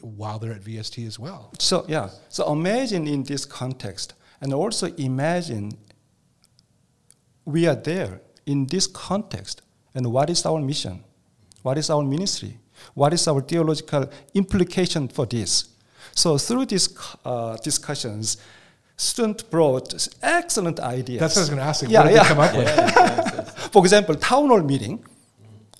while 0.00 0.38
they're 0.38 0.52
at 0.52 0.62
VST 0.62 1.04
as 1.04 1.18
well. 1.18 1.52
So 1.58 1.84
yeah, 1.88 2.10
so 2.28 2.50
imagine 2.52 3.06
in 3.06 3.24
this 3.24 3.44
context, 3.44 4.14
and 4.40 4.54
also 4.54 4.86
imagine 4.94 5.72
we 7.44 7.66
are 7.66 7.74
there 7.74 8.20
in 8.46 8.66
this 8.66 8.86
context, 8.86 9.62
and 9.94 10.06
what 10.12 10.30
is 10.30 10.46
our 10.46 10.60
mission? 10.60 11.04
What 11.62 11.76
is 11.76 11.90
our 11.90 12.02
ministry? 12.02 12.58
What 12.94 13.12
is 13.12 13.26
our 13.28 13.40
theological 13.40 14.10
implication 14.32 15.08
for 15.08 15.26
this? 15.26 15.68
So 16.14 16.38
through 16.38 16.66
these 16.66 16.88
uh, 17.24 17.56
discussions, 17.58 18.38
students 19.00 19.42
brought 19.42 20.08
excellent 20.22 20.78
ideas. 20.78 21.20
That's 21.20 21.36
what 21.36 21.40
I 21.40 21.42
was 21.42 21.50
going 21.50 21.60
to 21.60 21.64
ask. 21.64 21.82
Like, 21.82 21.90
Yeah, 21.90 22.00
what 22.00 22.08
did 22.08 22.16
yeah. 22.16 22.22
they 22.22 22.28
come 22.28 22.40
up 22.40 23.36
with? 23.36 23.50
For 23.72 23.82
example, 23.82 24.14
town 24.16 24.48
hall 24.48 24.62
meeting. 24.62 25.04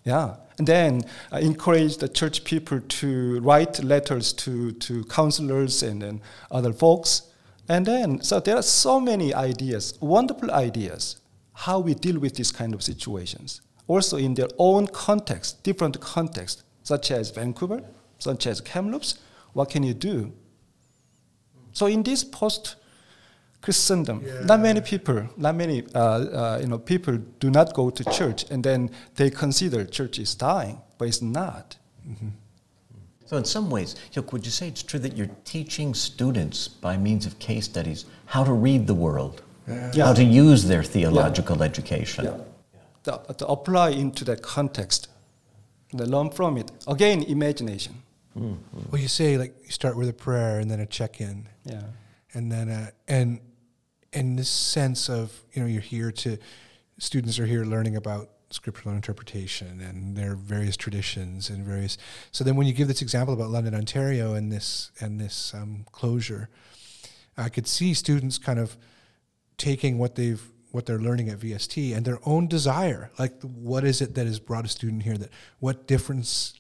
Yeah. 0.05 0.37
And 0.59 0.67
then 0.67 1.03
uh, 1.33 1.39
encourage 1.39 1.99
the 1.99 2.09
church 2.09 2.45
people 2.45 2.81
to 2.81 3.41
write 3.41 3.83
letters 3.83 4.33
to, 4.35 4.73
to 4.73 5.05
councilors 5.05 5.83
and 5.83 6.01
then 6.03 6.21
other 6.51 6.73
folks. 6.73 7.23
And 7.69 7.87
then, 7.87 8.23
so 8.23 8.41
there 8.41 8.57
are 8.57 8.63
so 8.63 9.01
many 9.01 9.33
ideas, 9.35 9.99
wonderful 10.01 10.51
ideas, 10.51 11.17
how 11.53 11.79
we 11.79 11.95
deal 11.95 12.19
with 12.19 12.35
these 12.37 12.51
kind 12.51 12.75
of 12.75 12.83
situations. 12.83 13.61
Also 13.87 14.17
in 14.17 14.35
their 14.35 14.49
own 14.59 14.87
context, 14.87 15.63
different 15.63 16.01
context, 16.01 16.63
such 16.83 17.11
as 17.11 17.31
Vancouver, 17.31 17.83
such 18.19 18.47
as 18.47 18.61
Kamloops, 18.61 19.19
what 19.53 19.71
can 19.71 19.83
you 19.83 19.95
do? 19.95 20.33
So 21.73 21.87
in 21.87 22.03
this 22.03 22.25
post 22.25 22.77
Christendom, 23.63 24.25
not 24.47 24.61
many 24.61 24.81
people, 24.81 25.29
not 25.37 25.55
many 25.55 25.85
uh, 25.95 25.99
uh, 25.99 26.59
you 26.63 26.67
know 26.67 26.79
people 26.79 27.19
do 27.41 27.51
not 27.51 27.75
go 27.75 27.91
to 27.91 28.05
church, 28.05 28.45
and 28.51 28.65
then 28.65 28.91
they 29.17 29.29
consider 29.31 29.85
church 29.85 30.19
is 30.19 30.35
dying, 30.35 30.81
but 30.99 31.09
it's 31.09 31.21
not. 31.23 31.77
So, 33.27 33.37
in 33.37 33.45
some 33.45 33.71
ways, 33.71 33.95
Hyuk, 34.13 34.33
would 34.33 34.45
you 34.45 34.51
say 34.51 34.67
it's 34.69 34.83
true 34.83 34.99
that 35.01 35.17
you're 35.17 35.31
teaching 35.45 35.95
students 35.95 36.67
by 36.69 36.97
means 36.97 37.27
of 37.27 37.39
case 37.39 37.67
studies 37.67 38.07
how 38.27 38.43
to 38.45 38.53
read 38.53 38.87
the 38.87 38.95
world, 38.95 39.43
Yeah. 39.69 40.07
how 40.07 40.15
to 40.15 40.25
use 40.25 40.65
their 40.67 40.83
theological 40.83 41.63
education? 41.63 42.25
To, 43.05 43.21
to 43.39 43.47
apply 43.47 43.91
into 43.91 44.25
that 44.25 44.43
context, 44.43 45.09
they 45.95 46.05
learn 46.07 46.31
from 46.31 46.57
it. 46.57 46.73
Again, 46.89 47.23
imagination. 47.23 47.95
Well, 48.35 49.01
you 49.01 49.09
say 49.09 49.37
like 49.39 49.55
you 49.65 49.71
start 49.71 49.97
with 49.97 50.09
a 50.09 50.13
prayer 50.13 50.59
and 50.61 50.71
then 50.71 50.81
a 50.81 50.87
check-in, 50.87 51.47
Yeah. 51.65 51.83
and 52.35 52.51
then 52.51 52.69
uh, 52.69 52.91
and 53.07 53.39
and 54.13 54.39
this 54.39 54.49
sense 54.49 55.09
of 55.09 55.33
you 55.53 55.63
know 55.63 55.69
you're 55.69 55.81
here 55.81 56.11
to 56.11 56.39
students 56.99 57.39
are 57.39 57.47
here 57.47 57.65
learning 57.65 57.97
about 57.97 58.31
scriptural 58.51 58.95
interpretation 58.95 59.81
and 59.81 60.17
their 60.17 60.35
various 60.35 60.77
traditions 60.77 61.51
and 61.51 61.65
various. 61.65 61.97
So 62.33 62.43
then 62.43 62.57
when 62.57 62.67
you 62.67 62.73
give 62.73 62.89
this 62.89 63.01
example 63.01 63.33
about 63.33 63.51
London, 63.51 63.75
Ontario, 63.75 64.35
and 64.35 64.51
this 64.51 64.91
and 65.01 65.21
this 65.21 65.55
um, 65.55 65.87
closure, 65.93 66.49
I 67.37 67.49
could 67.49 67.67
see 67.67 67.95
students 67.95 68.39
kind 68.39 68.59
of 68.59 68.77
taking 69.57 69.99
what 69.99 70.17
they've 70.17 70.43
what 70.73 70.87
they're 70.87 70.99
learning 70.99 71.29
at 71.29 71.41
VST 71.41 71.97
and 71.97 72.05
their 72.05 72.21
own 72.25 72.47
desire, 72.47 73.11
like 73.19 73.41
what 73.43 73.85
is 73.85 74.01
it 74.01 74.15
that 74.15 74.27
has 74.27 74.39
brought 74.39 74.65
a 74.65 74.69
student 74.69 75.03
here? 75.03 75.17
That 75.17 75.31
what 75.59 75.87
difference 75.87 76.55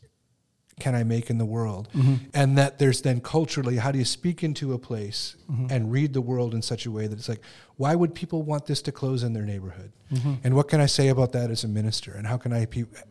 can 0.80 0.94
I 0.94 1.04
make 1.04 1.30
in 1.30 1.38
the 1.38 1.44
world? 1.44 1.88
Mm-hmm. 1.94 2.14
And 2.34 2.58
that 2.58 2.78
there's 2.78 3.02
then 3.02 3.20
culturally, 3.20 3.76
how 3.76 3.92
do 3.92 3.98
you 3.98 4.04
speak 4.04 4.42
into 4.42 4.72
a 4.72 4.78
place 4.78 5.36
mm-hmm. 5.50 5.66
and 5.70 5.92
read 5.92 6.12
the 6.12 6.20
world 6.20 6.54
in 6.54 6.62
such 6.62 6.86
a 6.86 6.90
way 6.90 7.06
that 7.06 7.18
it's 7.18 7.28
like, 7.28 7.42
why 7.76 7.94
would 7.94 8.14
people 8.14 8.42
want 8.42 8.66
this 8.66 8.82
to 8.82 8.92
close 8.92 9.22
in 9.22 9.32
their 9.32 9.44
neighborhood? 9.44 9.92
Mm-hmm. 10.12 10.34
And 10.44 10.56
what 10.56 10.68
can 10.68 10.80
I 10.80 10.86
say 10.86 11.08
about 11.08 11.32
that 11.32 11.50
as 11.50 11.64
a 11.64 11.68
minister? 11.68 12.12
And 12.12 12.26
how 12.26 12.36
can 12.36 12.52
I, 12.52 12.66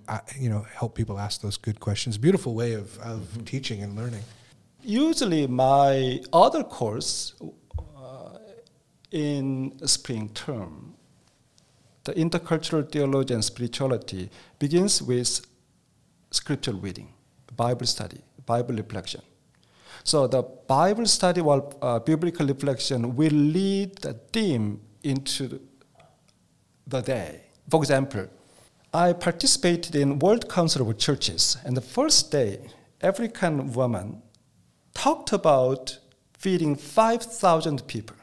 I 0.08 0.20
you 0.38 0.50
know, 0.50 0.66
help 0.74 0.96
people 0.96 1.20
ask 1.20 1.42
those 1.42 1.58
good 1.58 1.80
questions? 1.80 2.18
Beautiful 2.18 2.54
way 2.54 2.74
of, 2.74 2.98
of 3.00 3.46
teaching 3.46 3.82
and 3.82 3.96
learning. 3.96 4.24
Usually, 4.84 5.48
my 5.48 6.22
other 6.32 6.64
course 6.64 7.34
uh, 7.98 8.38
in 9.12 9.74
spring 9.88 10.30
term, 10.30 10.96
the 12.06 12.14
intercultural 12.14 12.90
theology 12.90 13.34
and 13.34 13.44
spirituality 13.44 14.30
begins 14.58 15.02
with 15.02 15.46
scripture 16.32 16.74
reading, 16.74 17.14
Bible 17.56 17.86
study, 17.86 18.22
Bible 18.46 18.76
reflection. 18.76 19.22
So 20.04 20.28
the 20.28 20.44
Bible 20.44 21.06
study 21.06 21.42
or 21.42 21.74
uh, 21.82 22.00
biblical 22.00 22.48
reflection 22.48 23.16
will 23.16 23.32
lead 23.32 23.98
the 23.98 24.14
theme 24.32 24.82
into 25.04 25.60
the 26.88 27.02
day. 27.02 27.42
For 27.70 27.82
example, 27.82 28.28
I 28.94 29.14
participated 29.14 29.96
in 29.96 30.20
World 30.20 30.50
Council 30.50 30.90
of 30.90 30.98
Churches, 30.98 31.58
and 31.64 31.78
the 31.78 31.82
first 31.82 32.32
day, 32.32 32.60
African 33.02 33.72
woman 33.74 34.22
talked 34.94 35.32
about 35.32 36.00
feeding 36.34 36.76
5,000 36.76 37.86
people. 37.88 38.16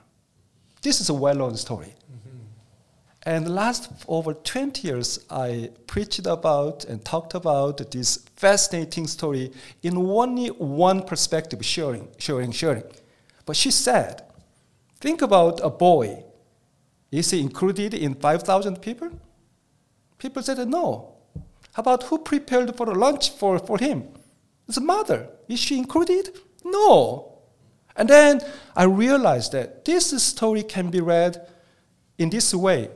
This 0.83 1.01
is 1.01 1.09
a 1.09 1.15
well-known 1.15 1.57
story. 1.57 1.95
And 3.27 3.53
last 3.53 3.91
over 4.07 4.35
20 4.35 4.87
years, 4.87 5.19
I 5.29 5.71
preached 5.89 6.25
about 6.29 6.85
and 6.85 7.05
talked 7.05 7.35
about 7.35 7.91
this 7.91 8.19
fascinating 8.37 9.09
story 9.09 9.51
in 9.83 9.97
only 9.97 10.47
one 10.51 11.03
perspective, 11.03 11.65
sharing, 11.67 12.07
sharing, 12.19 12.53
sharing. 12.53 12.85
But 13.45 13.57
she 13.57 13.73
said, 13.73 14.23
think 15.01 15.23
about 15.23 15.59
a 15.61 15.71
boy. 15.71 16.23
Is 17.11 17.33
he 17.33 17.41
included 17.41 17.95
in 17.95 18.15
5,000 18.15 18.81
people? 18.81 19.11
People 20.19 20.45
said 20.45 20.69
no. 20.69 21.17
How 21.73 21.81
about 21.81 22.05
who 22.05 22.19
prepared 22.19 22.77
for 22.77 22.87
lunch 22.95 23.31
for, 23.31 23.59
for 23.59 23.77
him? 23.79 24.05
His 24.69 24.81
mother. 24.81 25.29
Is 25.49 25.59
she 25.59 25.79
included? 25.79 26.31
No. 26.65 27.41
And 27.97 28.09
then 28.09 28.41
I 28.77 28.85
realized 28.85 29.51
that 29.51 29.85
this 29.85 30.11
story 30.23 30.63
can 30.63 30.91
be 30.91 31.01
read 31.01 31.45
in 32.19 32.31
this 32.31 32.55
way 32.55 32.91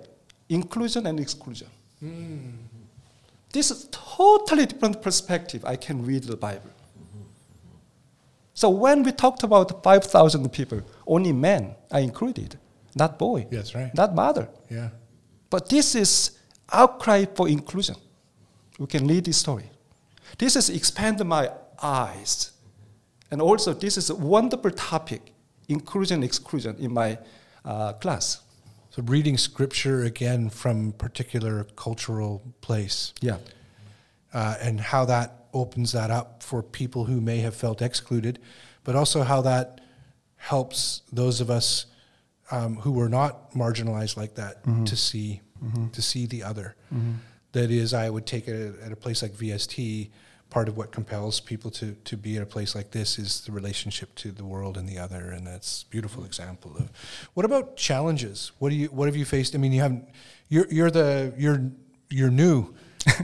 inclusion 0.51 1.07
and 1.07 1.19
exclusion. 1.19 1.69
This 3.53 3.71
is 3.71 3.89
totally 3.91 4.67
different 4.67 5.01
perspective. 5.03 5.65
I 5.65 5.77
can 5.77 6.05
read 6.05 6.25
the 6.25 6.37
Bible. 6.37 6.71
So 8.55 8.69
when 8.69 9.03
we 9.03 9.13
talked 9.13 9.43
about 9.43 9.83
5,000 9.83 10.53
people, 10.53 10.83
only 11.07 11.33
men 11.33 11.75
are 11.91 12.01
included. 12.01 12.59
not 12.95 13.19
boy, 13.19 13.47
That's 13.51 13.75
right. 13.75 13.95
not 13.95 14.15
mother. 14.15 14.49
Yeah. 14.69 14.91
But 15.49 15.69
this 15.69 15.95
is 15.95 16.39
outcry 16.71 17.25
for 17.35 17.49
inclusion. 17.49 17.97
We 18.79 18.87
can 18.87 19.07
read 19.07 19.25
this 19.25 19.39
story. 19.39 19.71
This 20.39 20.57
is 20.57 20.69
expand 20.71 21.25
my 21.25 21.51
eyes. 21.83 22.53
And 23.31 23.41
also, 23.41 23.73
this 23.73 23.97
is 23.97 24.11
a 24.11 24.15
wonderful 24.15 24.73
topic, 24.73 25.33
inclusion, 25.69 26.23
exclusion, 26.23 26.77
in 26.79 26.93
my 26.93 27.19
uh, 27.65 27.93
class. 27.95 28.41
So 28.91 29.03
reading 29.03 29.39
scripture 29.39 30.03
again 30.05 30.51
from 30.51 30.93
particular 30.93 31.65
cultural 31.77 32.43
place. 32.61 33.13
Yeah. 33.21 33.39
uh, 34.33 34.57
and 34.61 34.81
how 34.81 35.05
that 35.07 35.47
opens 35.53 35.93
that 35.93 36.11
up 36.11 36.43
for 36.43 36.63
people 36.63 37.05
who 37.05 37.21
may 37.21 37.39
have 37.39 37.55
felt 37.55 37.83
excluded, 37.83 38.39
but 38.85 38.95
also 38.95 39.23
how 39.23 39.41
that 39.43 39.81
helps 40.37 41.03
those 41.13 41.41
of 41.41 41.51
us 41.51 41.87
um, 42.53 42.77
who 42.77 42.93
were 42.93 43.09
not 43.09 43.53
marginalized 43.53 44.17
like 44.17 44.35
that 44.35 44.63
to 44.87 44.97
see 44.97 45.41
to 45.93 46.01
see 46.03 46.25
the 46.27 46.43
other. 46.43 46.75
That 47.53 47.71
is, 47.71 47.93
I 47.93 48.09
would 48.09 48.25
take 48.27 48.49
it 48.49 48.81
at 48.81 48.93
a 48.93 48.97
place 48.97 49.21
like 49.23 49.33
VST. 49.33 50.09
Part 50.51 50.69
of 50.69 50.77
what 50.77 50.91
compels 50.91 51.41
people 51.41 51.71
to, 51.73 51.93
to 52.05 52.17
be 52.17 52.37
at 52.37 52.43
a 52.43 52.47
place 52.47 52.75
like 52.75 52.91
this 52.91 53.19
is 53.19 53.43
the 53.43 53.53
relationship 53.53 54.15
to 54.17 54.33
the 54.33 54.45
world 54.45 54.77
and 54.77 54.89
the 54.89 54.99
other, 54.99 55.31
and 55.31 55.47
that's 55.47 55.85
a 55.85 55.87
beautiful 55.87 56.25
example 56.25 56.77
of. 56.77 56.91
What 57.35 57.47
about 57.47 57.77
challenges? 57.77 58.53
What 58.59 58.71
do 58.71 58.75
you 58.75 58.89
what 58.89 59.07
have 59.07 59.17
you 59.17 59.25
faced? 59.25 59.55
I 59.55 59.59
mean, 59.59 59.73
you 59.73 59.81
haven't. 59.81 60.09
You're 60.49 60.67
you're 60.71 60.91
the 60.91 61.33
you're 61.39 61.71
you're 62.11 62.31
new. 62.31 62.75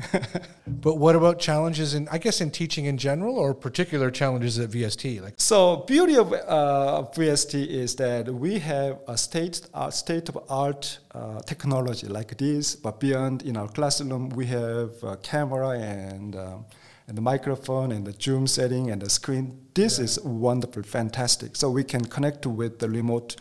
But 0.86 0.98
what 0.98 1.14
about 1.16 1.38
challenges 1.38 1.94
in, 1.94 2.08
I 2.08 2.18
guess, 2.18 2.40
in 2.40 2.50
teaching 2.50 2.86
in 2.86 2.98
general, 2.98 3.36
or 3.38 3.54
particular 3.54 4.10
challenges 4.10 4.58
at 4.58 4.70
VST? 4.70 5.22
Like, 5.22 5.34
So 5.36 5.76
beauty 5.86 6.16
of 6.16 6.32
uh, 6.32 7.04
VST 7.14 7.54
is 7.66 7.94
that 7.96 8.28
we 8.28 8.58
have 8.58 8.98
a 9.06 9.16
state 9.16 9.60
uh, 9.74 9.90
state 9.90 10.28
of 10.28 10.38
art 10.48 10.98
uh, 11.12 11.40
technology 11.40 12.08
like 12.08 12.36
this, 12.36 12.76
but 12.76 13.00
beyond 13.00 13.42
in 13.42 13.56
our 13.56 13.68
classroom 13.68 14.28
we 14.30 14.46
have 14.46 14.90
a 15.02 15.16
camera 15.16 15.70
and 15.70 16.36
um, 16.36 16.64
and 17.08 17.16
the 17.16 17.22
microphone 17.22 17.92
and 17.92 18.06
the 18.06 18.12
Zoom 18.20 18.46
setting 18.46 18.90
and 18.90 19.00
the 19.00 19.10
screen. 19.10 19.66
This 19.74 19.98
is 19.98 20.20
wonderful, 20.20 20.82
fantastic. 20.82 21.56
So 21.56 21.70
we 21.70 21.84
can 21.84 22.04
connect 22.04 22.46
with 22.46 22.78
the 22.78 22.88
remote 22.88 23.36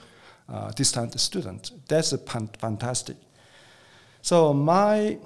uh, 0.47 0.71
distant 0.71 1.19
student. 1.19 1.71
That's 1.87 2.13
fantastic. 2.59 3.17
So 4.21 4.53
my 4.53 5.17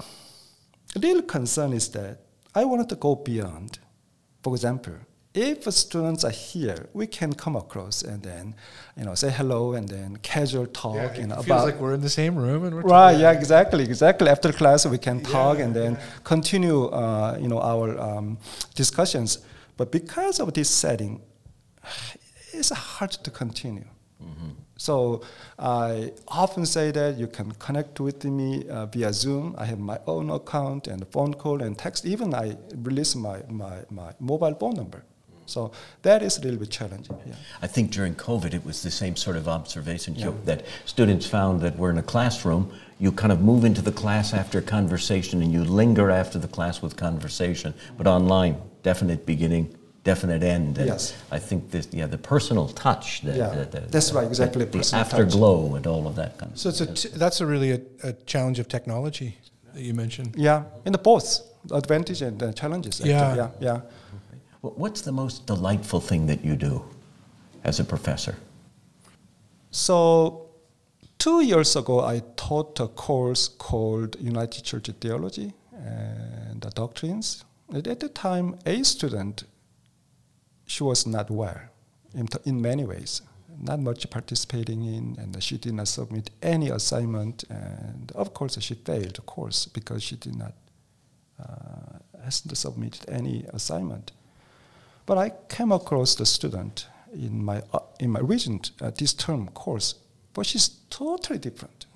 real 1.01 1.21
concern 1.21 1.73
is 1.73 1.89
that 1.89 2.21
I 2.55 2.65
wanted 2.65 2.89
to 2.89 2.95
go 2.95 3.15
beyond. 3.15 3.79
For 4.41 4.53
example, 4.53 4.95
if 5.33 5.63
students 5.73 6.23
are 6.23 6.31
here, 6.31 6.89
we 6.93 7.05
can 7.05 7.33
come 7.33 7.55
across 7.55 8.01
and 8.01 8.23
then, 8.23 8.55
you 8.97 9.05
know, 9.05 9.13
say 9.15 9.29
hello 9.29 9.73
and 9.73 9.87
then 9.87 10.17
casual 10.17 10.65
talk, 10.65 11.17
you 11.17 11.27
know, 11.27 11.35
it 11.35 11.43
feels 11.43 11.45
about 11.45 11.65
like 11.65 11.79
we're 11.79 11.93
in 11.93 12.01
the 12.01 12.09
same 12.09 12.35
room 12.35 12.63
and 12.65 12.75
we're 12.75 12.81
Right. 12.81 13.11
talking. 13.11 13.21
Yeah. 13.21 13.31
Exactly. 13.31 13.83
Exactly. 13.83 14.27
After 14.29 14.51
class, 14.51 14.85
we 14.85 14.97
can 14.97 15.21
talk 15.21 15.57
Yeah, 15.59 15.65
and 15.65 15.75
then 15.75 15.97
continue, 16.23 16.85
uh, 16.85 17.37
you 17.39 17.47
know, 17.47 17.59
our 17.61 17.99
um, 17.99 18.37
discussions. 18.75 19.39
But 19.77 19.91
because 19.91 20.39
of 20.39 20.53
this 20.53 20.69
setting, 20.69 21.21
it's 22.51 22.69
hard 22.69 23.11
to 23.11 23.31
continue. 23.31 23.85
So 24.77 25.21
I 25.57 26.13
often 26.27 26.65
say 26.65 26.91
that 26.91 27.17
you 27.17 27.27
can 27.27 27.51
connect 27.51 27.99
with 27.99 28.23
me 28.23 28.65
uh, 28.69 28.85
via 28.85 29.11
Zoom. 29.11 29.53
I 29.57 29.65
have 29.65 29.77
my 29.79 29.99
own 30.07 30.29
account 30.29 30.87
and 30.87 31.05
phone 31.11 31.33
call 31.33 31.61
and 31.61 31.77
text. 31.77 32.05
Even 32.05 32.33
I 32.33 32.55
release 32.77 33.13
my, 33.13 33.41
my, 33.49 33.79
my 33.89 34.13
mobile 34.21 34.55
phone 34.55 34.75
number. 34.75 35.03
So 35.49 35.71
that 36.03 36.21
is 36.21 36.37
a 36.37 36.41
little 36.41 36.59
bit 36.59 36.69
challenging. 36.69 37.17
Yeah. 37.25 37.33
I 37.61 37.67
think 37.67 37.91
during 37.91 38.15
COVID, 38.15 38.53
it 38.53 38.63
was 38.65 38.83
the 38.83 38.91
same 38.91 39.15
sort 39.15 39.35
of 39.35 39.47
observation, 39.47 40.15
Cho, 40.15 40.31
that 40.45 40.63
students 40.85 41.25
found 41.25 41.61
that 41.61 41.75
we're 41.77 41.89
in 41.89 41.97
a 41.97 42.03
classroom, 42.03 42.71
you 42.99 43.11
kind 43.11 43.31
of 43.31 43.41
move 43.41 43.65
into 43.65 43.81
the 43.81 43.91
class 43.91 44.33
after 44.33 44.61
conversation 44.61 45.41
and 45.41 45.51
you 45.51 45.63
linger 45.63 46.11
after 46.11 46.37
the 46.39 46.47
class 46.47 46.81
with 46.81 46.95
conversation. 46.95 47.73
But 47.97 48.07
online, 48.07 48.57
definite 48.83 49.25
beginning, 49.25 49.75
definite 50.03 50.43
end. 50.43 50.77
And 50.77 50.87
Yes. 50.87 51.13
I 51.31 51.39
think 51.39 51.71
this, 51.71 51.87
yeah, 51.91 52.05
the 52.07 52.17
personal 52.17 52.67
touch. 52.69 53.21
The, 53.21 53.35
Yeah, 53.35 53.49
the- 53.49 53.65
the- 53.79 53.87
that's 53.87 54.11
right, 54.13 54.27
exactly, 54.27 54.65
The, 54.65 54.71
the 54.71 54.77
personal 54.77 55.03
touch. 55.05 55.13
afterglow 55.13 55.75
and 55.75 55.87
all 55.87 56.07
of 56.07 56.15
that 56.15 56.37
kind 56.37 56.51
of 56.51 56.57
stuff. 56.59 56.75
So 56.75 56.83
it's 56.83 57.05
a 57.05 57.09
t- 57.09 57.17
that's 57.17 57.41
a 57.41 57.45
really 57.45 57.71
a, 57.71 57.81
a 58.03 58.13
challenge 58.25 58.59
of 58.59 58.67
technology 58.67 59.37
that 59.73 59.81
you 59.81 59.93
mentioned. 59.93 60.35
Yeah, 60.37 60.63
in 60.85 60.91
the 60.91 60.97
both 60.99 61.41
advantage 61.71 62.21
and 62.21 62.41
uh, 62.41 62.51
challenges. 62.53 62.99
Actually. 63.01 63.11
Yeah. 63.11 63.35
yeah, 63.35 63.49
yeah. 63.59 63.77
Wh- 63.81 64.28
What's 64.61 65.01
the 65.01 65.11
most 65.13 65.47
delightful 65.47 66.01
thing 66.01 66.27
that 66.27 66.43
you 66.43 66.55
do 66.55 66.83
as 67.63 67.79
a 67.79 67.85
professor? 67.85 68.35
So, 69.71 70.49
two 71.17 71.41
years 71.41 71.75
ago, 71.75 72.01
I 72.01 72.23
taught 72.35 72.79
a 72.79 72.87
course 72.87 73.47
called 73.47 74.17
United 74.19 74.63
Church 74.63 74.89
Theology 74.99 75.53
and 75.71 76.61
the 76.61 76.71
Doctrines. 76.71 77.45
And 77.69 77.87
at 77.87 78.01
the 78.01 78.09
time, 78.09 78.57
a 78.65 78.83
student, 78.83 79.45
she 80.65 80.83
was 80.83 81.07
not 81.07 81.31
well 81.31 81.61
in, 82.13 82.27
in 82.43 82.61
many 82.61 82.83
ways, 82.83 83.21
not 83.57 83.79
much 83.79 84.09
participating 84.09 84.83
in, 84.83 85.15
and 85.19 85.41
she 85.41 85.57
did 85.57 85.73
not 85.73 85.87
submit 85.87 86.31
any 86.41 86.69
assignment. 86.69 87.45
And 87.49 88.11
of 88.13 88.33
course, 88.33 88.57
she 88.59 88.73
failed 88.73 89.15
the 89.15 89.21
course 89.21 89.67
because 89.67 90.03
she 90.03 90.17
did 90.17 90.35
not 90.35 90.53
uh, 91.39 91.99
hasn't 92.23 92.57
submitted 92.57 93.09
any 93.09 93.45
assignment. 93.53 94.11
But 95.09 95.17
I 95.17 95.31
came 95.47 95.71
across 95.71 96.13
the 96.13 96.25
student 96.27 96.85
in 97.11 97.43
my 97.43 97.63
uh, 97.73 97.79
in 97.99 98.11
my 98.11 98.19
recent 98.19 98.69
uh, 98.79 98.91
this 98.91 99.11
term 99.11 99.47
course, 99.47 99.95
but 100.35 100.45
she's 100.45 100.69
totally 100.91 101.39
different. 101.39 101.87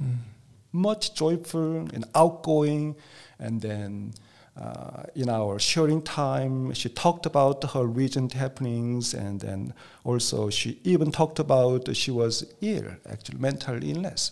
Much 0.71 1.13
joyful 1.13 1.87
and 1.93 2.05
outgoing, 2.15 2.95
and 3.37 3.61
then 3.61 4.13
uh, 4.57 5.03
in 5.13 5.29
our 5.29 5.59
sharing 5.59 6.01
time, 6.01 6.73
she 6.73 6.89
talked 6.89 7.27
about 7.27 7.63
her 7.73 7.85
recent 7.85 8.33
happenings, 8.33 9.13
and 9.13 9.41
then 9.41 9.75
also 10.03 10.49
she 10.49 10.79
even 10.83 11.11
talked 11.11 11.37
about 11.37 11.95
she 11.95 12.09
was 12.09 12.51
ill, 12.61 12.95
actually 13.07 13.37
mental 13.37 13.77
illness, 13.83 14.31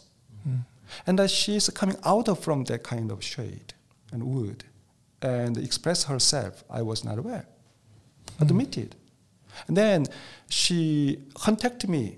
and 1.06 1.20
that 1.20 1.30
she's 1.30 1.70
coming 1.70 1.98
out 2.04 2.28
of 2.28 2.40
from 2.40 2.64
that 2.64 2.82
kind 2.82 3.12
of 3.12 3.24
shade 3.24 3.76
and 4.12 4.24
wood, 4.24 4.64
and 5.22 5.56
express 5.56 6.06
herself. 6.06 6.64
I 6.68 6.82
was 6.82 7.04
not 7.04 7.20
aware 7.20 7.46
admitted. 8.42 8.96
And 9.68 9.78
then 9.78 10.06
she 10.50 11.20
contacted 11.34 11.90
me. 11.90 12.18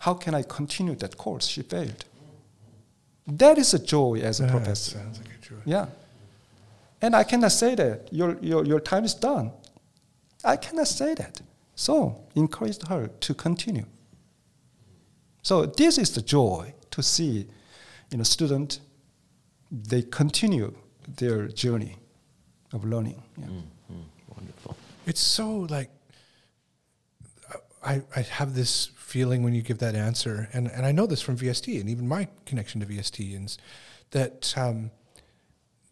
How 0.00 0.14
can 0.14 0.34
I 0.34 0.42
continue 0.42 0.94
that 0.96 1.16
course? 1.16 1.46
She 1.46 1.62
failed. 1.62 2.04
That 3.26 3.58
is 3.58 3.74
a 3.74 3.78
joy 3.78 4.20
as 4.22 4.40
a 4.40 4.44
That 4.44 4.50
professor. 4.52 4.98
sounds 4.98 5.18
like 5.18 5.28
a 5.28 5.46
joy. 5.48 5.56
Yeah. 5.64 5.86
And 7.02 7.14
I 7.14 7.24
cannot 7.24 7.52
say 7.52 7.74
that 7.74 8.08
your, 8.12 8.36
your, 8.40 8.64
your 8.64 8.80
time 8.80 9.04
is 9.04 9.14
done. 9.14 9.50
I 10.44 10.56
cannot 10.56 10.88
say 10.88 11.14
that. 11.14 11.40
So 11.74 12.24
encouraged 12.34 12.86
her 12.88 13.08
to 13.08 13.34
continue. 13.34 13.84
So 15.42 15.66
this 15.66 15.98
is 15.98 16.10
the 16.10 16.22
joy 16.22 16.72
to 16.90 17.02
see, 17.02 17.46
you 18.10 18.18
know, 18.18 18.24
student, 18.24 18.80
they 19.70 20.02
continue 20.02 20.72
their 21.16 21.48
journey 21.48 21.96
of 22.72 22.84
learning. 22.84 23.22
Yeah. 23.36 23.46
Mm, 23.46 23.62
mm, 23.92 24.04
wonderful. 24.36 24.76
It's 25.06 25.20
so 25.20 25.50
like 25.70 25.90
I, 27.84 28.02
I 28.14 28.22
have 28.22 28.54
this 28.54 28.86
feeling 28.96 29.42
when 29.44 29.54
you 29.54 29.62
give 29.62 29.78
that 29.78 29.94
answer, 29.94 30.48
and, 30.52 30.66
and 30.68 30.84
I 30.84 30.90
know 30.92 31.06
this 31.06 31.22
from 31.22 31.36
VST 31.38 31.80
and 31.80 31.88
even 31.88 32.08
my 32.08 32.26
connection 32.44 32.80
to 32.80 32.86
VST, 32.86 33.44
is 33.44 33.56
that 34.10 34.52
um, 34.56 34.90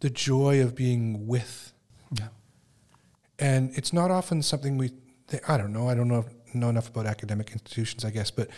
the 0.00 0.10
joy 0.10 0.60
of 0.60 0.74
being 0.74 1.26
with, 1.28 1.72
Yeah. 2.18 2.28
and 3.38 3.70
it's 3.76 3.92
not 3.92 4.10
often 4.10 4.42
something 4.42 4.76
we. 4.76 4.90
I 5.48 5.56
don't 5.56 5.72
know. 5.72 5.88
I 5.88 5.94
don't 5.94 6.08
know 6.08 6.24
know 6.52 6.68
enough 6.68 6.88
about 6.88 7.06
academic 7.06 7.50
institutions, 7.52 8.04
I 8.04 8.10
guess, 8.10 8.30
but 8.30 8.48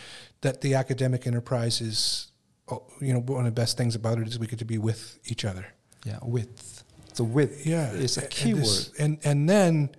that 0.41 0.61
the 0.61 0.75
academic 0.75 1.25
enterprise 1.25 1.81
is, 1.81 2.27
oh, 2.69 2.83
you 3.01 3.11
know, 3.11 3.19
one 3.21 3.39
of 3.39 3.45
the 3.55 3.59
best 3.59 3.75
things 3.77 3.95
about 3.95 4.19
it 4.19 4.27
is 4.27 4.37
we 4.37 4.45
get 4.45 4.59
to 4.59 4.65
be 4.65 4.77
with 4.77 5.17
each 5.25 5.45
other. 5.45 5.65
Yeah, 6.05 6.19
with. 6.21 6.83
The 7.15 7.23
width 7.23 7.65
yeah, 7.65 7.91
is 7.93 8.17
a 8.17 8.21
and 8.21 8.29
key 8.29 8.53
this- 8.53 8.89
word. 8.89 8.99
And 8.99 9.17
and 9.23 9.49
then 9.49 9.89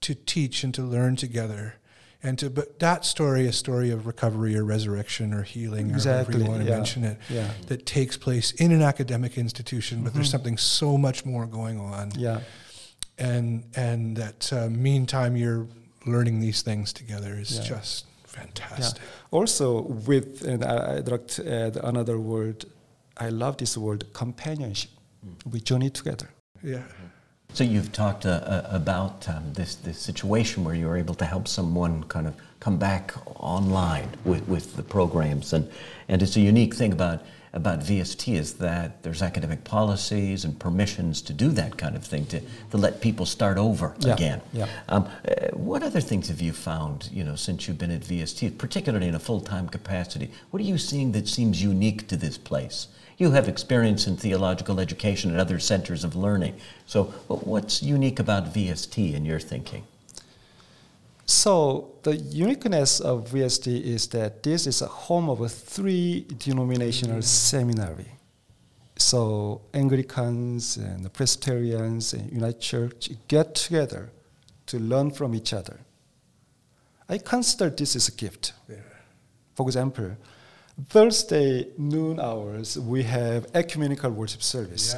to 0.00 0.14
teach 0.14 0.64
and 0.64 0.74
to 0.74 0.82
learn 0.82 1.16
together, 1.16 1.76
and 2.22 2.38
to 2.38 2.50
but 2.50 2.78
that 2.80 3.04
story, 3.04 3.46
a 3.46 3.52
story 3.52 3.90
of 3.90 4.06
recovery 4.06 4.56
or 4.56 4.64
resurrection 4.64 5.32
or 5.32 5.42
healing, 5.42 5.94
or 5.94 5.98
however 5.98 6.38
you 6.38 6.44
want 6.44 6.62
to 6.62 6.68
yeah, 6.68 6.76
mention 6.76 7.04
it, 7.04 7.18
yeah. 7.28 7.50
that 7.66 7.86
takes 7.86 8.16
place 8.16 8.52
in 8.52 8.72
an 8.72 8.82
academic 8.82 9.38
institution, 9.38 10.02
but 10.02 10.14
there's 10.14 10.26
mm-hmm. 10.26 10.32
something 10.32 10.56
so 10.58 10.98
much 10.98 11.24
more 11.24 11.46
going 11.46 11.78
on, 11.78 12.12
Yeah, 12.16 12.40
and 13.18 13.64
and 13.74 14.16
that 14.16 14.52
uh, 14.52 14.68
meantime 14.68 15.36
you're 15.36 15.66
learning 16.06 16.40
these 16.40 16.62
things 16.62 16.92
together 16.92 17.38
is 17.38 17.58
Yeah. 17.58 17.64
just 17.64 18.06
yeah. 18.06 18.42
fantastic. 18.42 19.02
Also, 19.30 19.82
with 19.82 20.42
and 20.44 20.64
I, 20.64 20.96
I'd 20.96 21.08
like 21.08 21.26
to 21.28 21.52
add 21.52 21.76
another 21.76 22.18
word. 22.18 22.64
I 23.16 23.30
love 23.30 23.56
this 23.56 23.76
word, 23.76 24.12
companionship. 24.12 24.90
Mm. 25.24 25.52
We 25.52 25.60
journey 25.60 25.90
together. 25.90 26.28
Yeah. 26.62 26.78
Mm-hmm. 26.78 27.06
So 27.56 27.64
you've 27.64 27.90
talked 27.90 28.26
uh, 28.26 28.32
uh, 28.32 28.68
about 28.70 29.26
um, 29.30 29.54
this 29.54 29.76
this 29.76 29.98
situation 29.98 30.62
where 30.62 30.74
you 30.74 30.86
were 30.86 30.98
able 30.98 31.14
to 31.14 31.24
help 31.24 31.48
someone 31.48 32.04
kind 32.04 32.26
of 32.26 32.34
come 32.60 32.76
back 32.76 33.14
online 33.40 34.10
with, 34.26 34.46
with 34.46 34.76
the 34.76 34.82
programs, 34.82 35.54
and 35.54 35.66
and 36.06 36.22
it's 36.22 36.36
a 36.36 36.40
unique 36.40 36.74
thing 36.74 36.92
about 36.92 37.22
about 37.52 37.80
VST 37.80 38.34
is 38.34 38.54
that 38.54 39.02
there's 39.02 39.22
academic 39.22 39.64
policies 39.64 40.44
and 40.44 40.58
permissions 40.58 41.22
to 41.22 41.32
do 41.32 41.48
that 41.50 41.76
kind 41.78 41.96
of 41.96 42.04
thing 42.04 42.26
to, 42.26 42.40
to 42.70 42.76
let 42.76 43.00
people 43.00 43.26
start 43.26 43.56
over 43.58 43.94
Yeah, 44.00 44.14
again. 44.14 44.40
yeah. 44.52 44.68
Um, 44.88 45.08
uh, 45.26 45.48
what 45.56 45.82
other 45.82 46.00
things 46.00 46.28
have 46.28 46.40
you 46.40 46.52
found, 46.52 47.08
you 47.12 47.24
know, 47.24 47.36
since 47.36 47.66
you've 47.66 47.78
been 47.78 47.90
at 47.90 48.02
VST, 48.02 48.58
particularly 48.58 49.08
in 49.08 49.14
a 49.14 49.18
full-time 49.18 49.68
capacity? 49.68 50.30
What 50.50 50.60
are 50.60 50.66
you 50.66 50.78
seeing 50.78 51.12
that 51.12 51.28
seems 51.28 51.62
unique 51.62 52.08
to 52.08 52.16
this 52.16 52.36
place? 52.38 52.88
You 53.18 53.30
have 53.30 53.48
experience 53.48 54.06
in 54.06 54.16
theological 54.18 54.78
education 54.78 55.30
and 55.30 55.40
other 55.40 55.58
centers 55.58 56.04
of 56.04 56.14
learning. 56.14 56.54
So 56.84 57.04
what's 57.28 57.82
unique 57.82 58.18
about 58.18 58.52
VST 58.52 59.14
in 59.14 59.24
your 59.24 59.40
thinking? 59.40 59.84
So 61.26 61.96
the 62.02 62.16
uniqueness 62.16 63.00
of 63.00 63.30
VST 63.30 63.82
is 63.82 64.06
that 64.08 64.44
this 64.44 64.66
is 64.66 64.80
a 64.80 64.86
home 64.86 65.28
of 65.28 65.40
a 65.40 65.48
three 65.48 66.24
denominational 66.38 67.16
mm-hmm. 67.16 67.22
seminary. 67.22 68.12
So 68.96 69.62
Anglicans 69.74 70.76
and 70.76 71.12
Presbyterians 71.12 72.14
and 72.14 72.32
United 72.32 72.60
Church 72.60 73.10
get 73.28 73.54
together 73.56 74.10
to 74.66 74.78
learn 74.78 75.10
from 75.10 75.34
each 75.34 75.52
other. 75.52 75.80
I 77.08 77.18
consider 77.18 77.70
this 77.70 77.96
as 77.96 78.08
a 78.08 78.12
gift. 78.12 78.52
For 79.54 79.66
example, 79.66 80.16
Thursday 80.88 81.68
noon 81.76 82.20
hours 82.20 82.78
we 82.78 83.02
have 83.02 83.46
ecumenical 83.54 84.10
worship 84.10 84.42
service. 84.42 84.94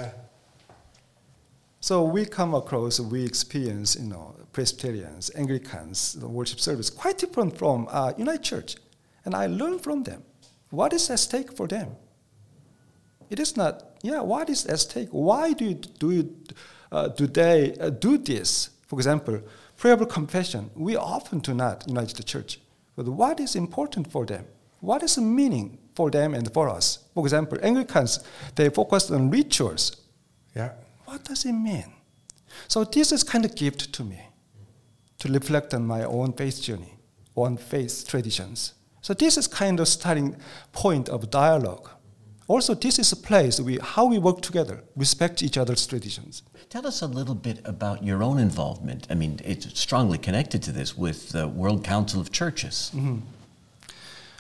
So 1.81 2.03
we 2.05 2.25
come 2.25 2.55
across, 2.55 2.99
we 2.99 3.25
experience, 3.25 3.97
you 3.97 4.09
know, 4.09 4.35
Presbyterians, 4.53 5.31
Anglicans, 5.37 6.15
the 6.15 6.29
worship 6.29 6.59
service 6.59 6.91
quite 6.91 7.19
different 7.19 7.57
from 7.57 7.87
uh, 7.91 8.13
United 8.19 8.43
Church, 8.43 8.77
and 9.25 9.35
I 9.35 9.47
learn 9.47 9.79
from 9.79 10.03
them. 10.03 10.25
What 10.71 10.93
is 10.93 11.09
at 11.11 11.21
stake 11.21 11.57
for 11.57 11.69
them? 11.69 11.95
It 13.31 13.39
is 13.39 13.57
not, 13.57 13.97
yeah. 14.03 14.21
What 14.21 14.51
is 14.51 14.67
at 14.67 14.81
stake? 14.81 15.09
Why 15.13 15.53
do 15.53 15.67
you, 15.67 15.75
do 15.75 16.11
you, 16.11 16.37
uh, 16.91 17.09
do 17.09 17.27
they 17.27 17.75
uh, 17.79 17.91
do 17.91 18.19
this? 18.19 18.71
For 18.87 18.99
example, 18.99 19.41
prayerful 19.77 20.07
confession. 20.07 20.71
We 20.75 20.97
often 20.97 21.39
do 21.39 21.55
not 21.55 21.85
unite 21.87 22.15
the 22.15 22.23
church, 22.25 22.59
but 22.97 23.07
what 23.07 23.39
is 23.39 23.55
important 23.55 24.11
for 24.11 24.27
them? 24.27 24.47
What 24.81 25.03
is 25.03 25.15
the 25.15 25.23
meaning 25.23 25.79
for 25.95 26.11
them 26.11 26.35
and 26.35 26.53
for 26.53 26.69
us? 26.69 27.05
For 27.15 27.25
example, 27.25 27.59
Anglicans 27.63 28.21
they 28.57 28.69
focus 28.71 29.11
on 29.11 29.31
rituals. 29.31 29.97
Yeah. 30.57 30.73
What 31.09 31.25
does 31.25 31.47
it 31.47 31.53
mean? 31.55 31.91
So 32.69 32.85
this 32.85 33.13
is 33.13 33.25
kind 33.25 33.47
of 33.47 33.55
gift 33.55 33.95
to 33.95 34.05
me 34.05 34.21
to 35.21 35.33
reflect 35.33 35.73
on 35.73 35.87
my 35.87 36.05
own 36.05 36.35
faith 36.35 36.61
journey, 36.61 36.99
own 37.35 37.57
faith 37.57 38.07
traditions. 38.07 38.75
So 39.01 39.15
this 39.15 39.39
is 39.39 39.47
kind 39.47 39.81
of 39.81 39.89
starting 39.89 40.37
point 40.73 41.09
of 41.09 41.31
dialogue. 41.31 41.89
Also, 42.47 42.75
this 42.75 42.99
is 42.99 43.11
a 43.13 43.17
place 43.17 43.59
we 43.59 43.79
how 43.81 44.05
we 44.05 44.19
work 44.19 44.43
together, 44.43 44.85
respect 44.97 45.43
each 45.43 45.57
other's 45.57 45.87
traditions. 45.87 46.43
Tell 46.69 46.87
us 46.87 47.01
a 47.01 47.07
little 47.07 47.35
bit 47.35 47.63
about 47.65 48.05
your 48.05 48.23
own 48.23 48.39
involvement. 48.39 49.07
I 49.09 49.15
mean, 49.15 49.41
it's 49.43 49.81
strongly 49.81 50.19
connected 50.19 50.63
to 50.65 50.73
this 50.73 50.95
with 50.95 51.31
the 51.31 51.49
World 51.49 51.85
Council 51.85 52.21
of 52.21 52.31
Churches. 52.33 52.93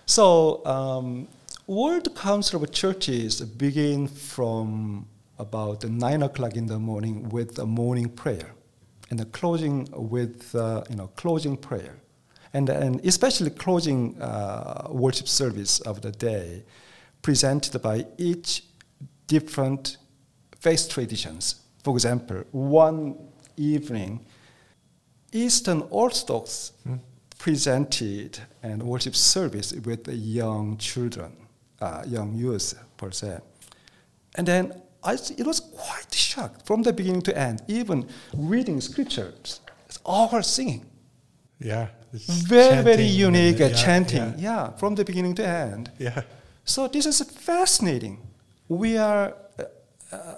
So, 0.04 0.62
um, 0.66 1.28
World 1.66 2.14
Council 2.14 2.62
of 2.62 2.70
Churches 2.72 3.40
begin 3.40 4.07
from 4.07 5.07
about 5.38 5.85
nine 5.85 6.22
o'clock 6.22 6.57
in 6.57 6.66
the 6.66 6.79
morning 6.79 7.29
with 7.29 7.55
the 7.55 7.66
morning 7.66 8.09
prayer, 8.09 8.55
and 9.11 9.18
the 9.18 9.27
closing 9.27 9.88
with 9.92 10.55
uh, 10.55 10.83
you 10.90 10.96
know 10.96 11.09
closing 11.16 11.57
prayer, 11.57 11.96
and 12.53 12.68
and 12.68 13.05
especially 13.05 13.51
closing 13.51 14.20
uh, 14.20 14.88
worship 14.90 15.29
service 15.29 15.81
of 15.81 16.01
the 16.01 16.12
day, 16.12 16.64
presented 17.22 17.81
by 17.83 18.07
each 18.18 18.64
different 19.27 19.98
faith 20.61 20.88
traditions. 20.88 21.57
For 21.85 21.94
example, 21.94 22.44
one 22.53 23.16
evening, 23.57 24.27
Eastern 25.33 25.83
Orthodox 25.90 26.72
presented 27.38 28.38
and 28.62 28.83
worship 28.83 29.14
service 29.14 29.72
with 29.72 30.09
young 30.09 30.77
children, 30.77 31.37
uh, 31.81 32.03
young 32.07 32.35
youth 32.35 32.74
per 32.96 33.11
se. 33.11 33.38
And 34.35 34.46
then 34.46 34.83
I, 35.03 35.13
it 35.15 35.47
was 35.47 35.61
quite 35.61 36.13
shocked 36.13 36.67
from 36.67 36.83
the 36.83 36.93
beginning 36.93 37.23
to 37.23 37.39
end, 37.39 37.63
even 37.69 38.09
reading 38.35 38.81
scriptures, 38.81 39.61
it's 39.87 39.99
all 40.05 40.29
her 40.29 40.43
singing. 40.43 40.85
Yeah. 41.61 41.89
Very, 42.13 42.83
very 42.83 43.05
unique 43.05 43.59
yeah, 43.59 43.69
chanting, 43.71 44.35
Yeah. 44.39 44.67
yeah, 44.67 44.71
from 44.79 44.95
the 44.95 45.05
beginning 45.05 45.35
to 45.37 45.47
end. 45.47 45.91
yeah. 45.99 46.23
So 46.65 46.89
this 46.89 47.07
is 47.07 47.21
fascinating. 47.23 48.19
We 48.69 48.97
are 48.99 49.35
uh, 49.59 49.65
uh, 50.15 50.35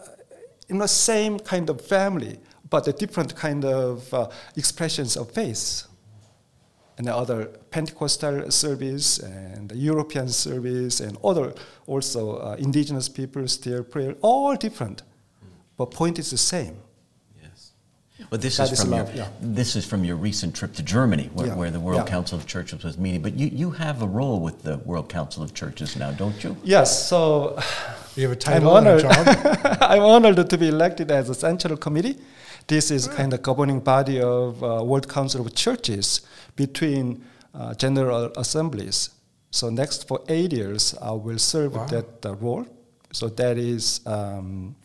in 0.68 0.78
the 0.78 0.86
same 0.88 1.38
kind 1.40 1.68
of 1.70 1.80
family, 1.80 2.38
but 2.68 2.86
a 2.86 2.92
different 2.92 3.34
kind 3.34 3.64
of 3.64 4.12
uh, 4.14 4.28
expressions 4.56 5.16
of 5.16 5.30
faith. 5.32 5.84
And 7.00 7.06
the 7.08 7.16
other 7.16 7.46
Pentecostal 7.70 8.50
service 8.50 9.18
and 9.20 9.70
the 9.70 9.76
European 9.78 10.28
service 10.28 11.00
and 11.00 11.16
other 11.24 11.54
also 11.86 12.36
uh, 12.36 12.56
indigenous 12.58 13.08
peoples, 13.08 13.56
their 13.56 13.82
prayer, 13.82 14.16
all 14.20 14.54
different. 14.54 15.02
But 15.78 15.92
point 15.92 16.18
is 16.18 16.30
the 16.30 16.36
same. 16.36 16.76
Yes. 17.42 17.72
Well, 18.30 18.38
this 18.38 18.58
That 18.58 18.64
is, 18.64 18.72
is 18.72 18.80
from 18.82 18.90
love, 18.90 19.14
your 19.14 19.24
yeah. 19.24 19.30
this 19.40 19.76
is 19.76 19.86
from 19.86 20.04
your 20.04 20.16
recent 20.16 20.54
trip 20.54 20.74
to 20.74 20.82
Germany, 20.82 21.30
where, 21.32 21.46
Yeah, 21.46 21.54
where 21.54 21.70
the 21.70 21.80
World 21.80 22.02
yeah. 22.04 22.10
Council 22.16 22.36
of 22.36 22.46
Churches 22.46 22.84
was 22.84 22.98
meeting. 22.98 23.22
But 23.22 23.32
you, 23.32 23.46
you 23.46 23.70
have 23.70 24.02
a 24.02 24.06
role 24.06 24.38
with 24.38 24.62
the 24.62 24.76
World 24.84 25.08
Council 25.08 25.42
of 25.42 25.54
Churches 25.54 25.96
now, 25.96 26.10
don't 26.10 26.44
you? 26.44 26.54
Yes, 26.64 27.08
so 27.08 27.58
You 28.14 28.28
have 28.28 28.32
a 28.32 28.52
I'm 28.52 28.62
title 28.62 28.76
and 28.76 28.86
a 28.88 28.90
honored. 28.90 29.02
job. 29.06 29.78
I'm 29.92 30.02
honored 30.02 30.50
to 30.50 30.58
be 30.58 30.68
elected 30.68 31.10
as 31.10 31.30
a 31.30 31.34
central 31.34 31.78
committee. 31.78 32.18
This 32.66 32.90
is 32.90 33.08
kind 33.08 33.32
of 33.32 33.42
governing 33.42 33.80
body 33.80 34.20
of 34.20 34.62
uh, 34.62 34.82
World 34.84 35.08
Council 35.08 35.40
of 35.46 35.54
Churches 35.54 36.20
between 36.56 37.24
uh, 37.54 37.74
general 37.74 38.30
assemblies. 38.36 39.10
So 39.50 39.70
next 39.70 40.06
for 40.06 40.20
eight 40.28 40.52
years, 40.52 40.94
I 41.02 41.10
will 41.10 41.38
serve 41.38 41.74
Wow. 41.74 41.86
that 41.86 42.24
uh, 42.26 42.34
role. 42.36 42.66
So 43.12 43.28
that 43.28 43.58
is 43.58 44.00
um, 44.06 44.76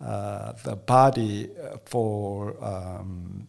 uh, 0.00 0.52
the 0.64 0.76
body 0.76 1.50
uh, 1.62 1.76
for 1.84 2.56
um, 2.64 3.46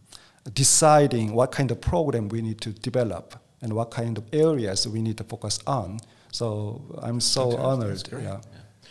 deciding 0.53 1.33
what 1.33 1.51
kind 1.51 1.71
of 1.71 1.79
program 1.79 2.27
we 2.29 2.41
need 2.41 2.59
to 2.61 2.71
develop 2.71 3.35
and 3.61 3.71
what 3.73 3.91
kind 3.91 4.17
of 4.17 4.23
areas 4.33 4.87
we 4.87 5.01
need 5.01 5.17
to 5.17 5.23
focus 5.23 5.59
on. 5.65 5.99
So 6.31 6.81
I'm 7.01 7.21
so 7.21 7.55
honored. 7.57 8.03
Yeah. 8.11 8.41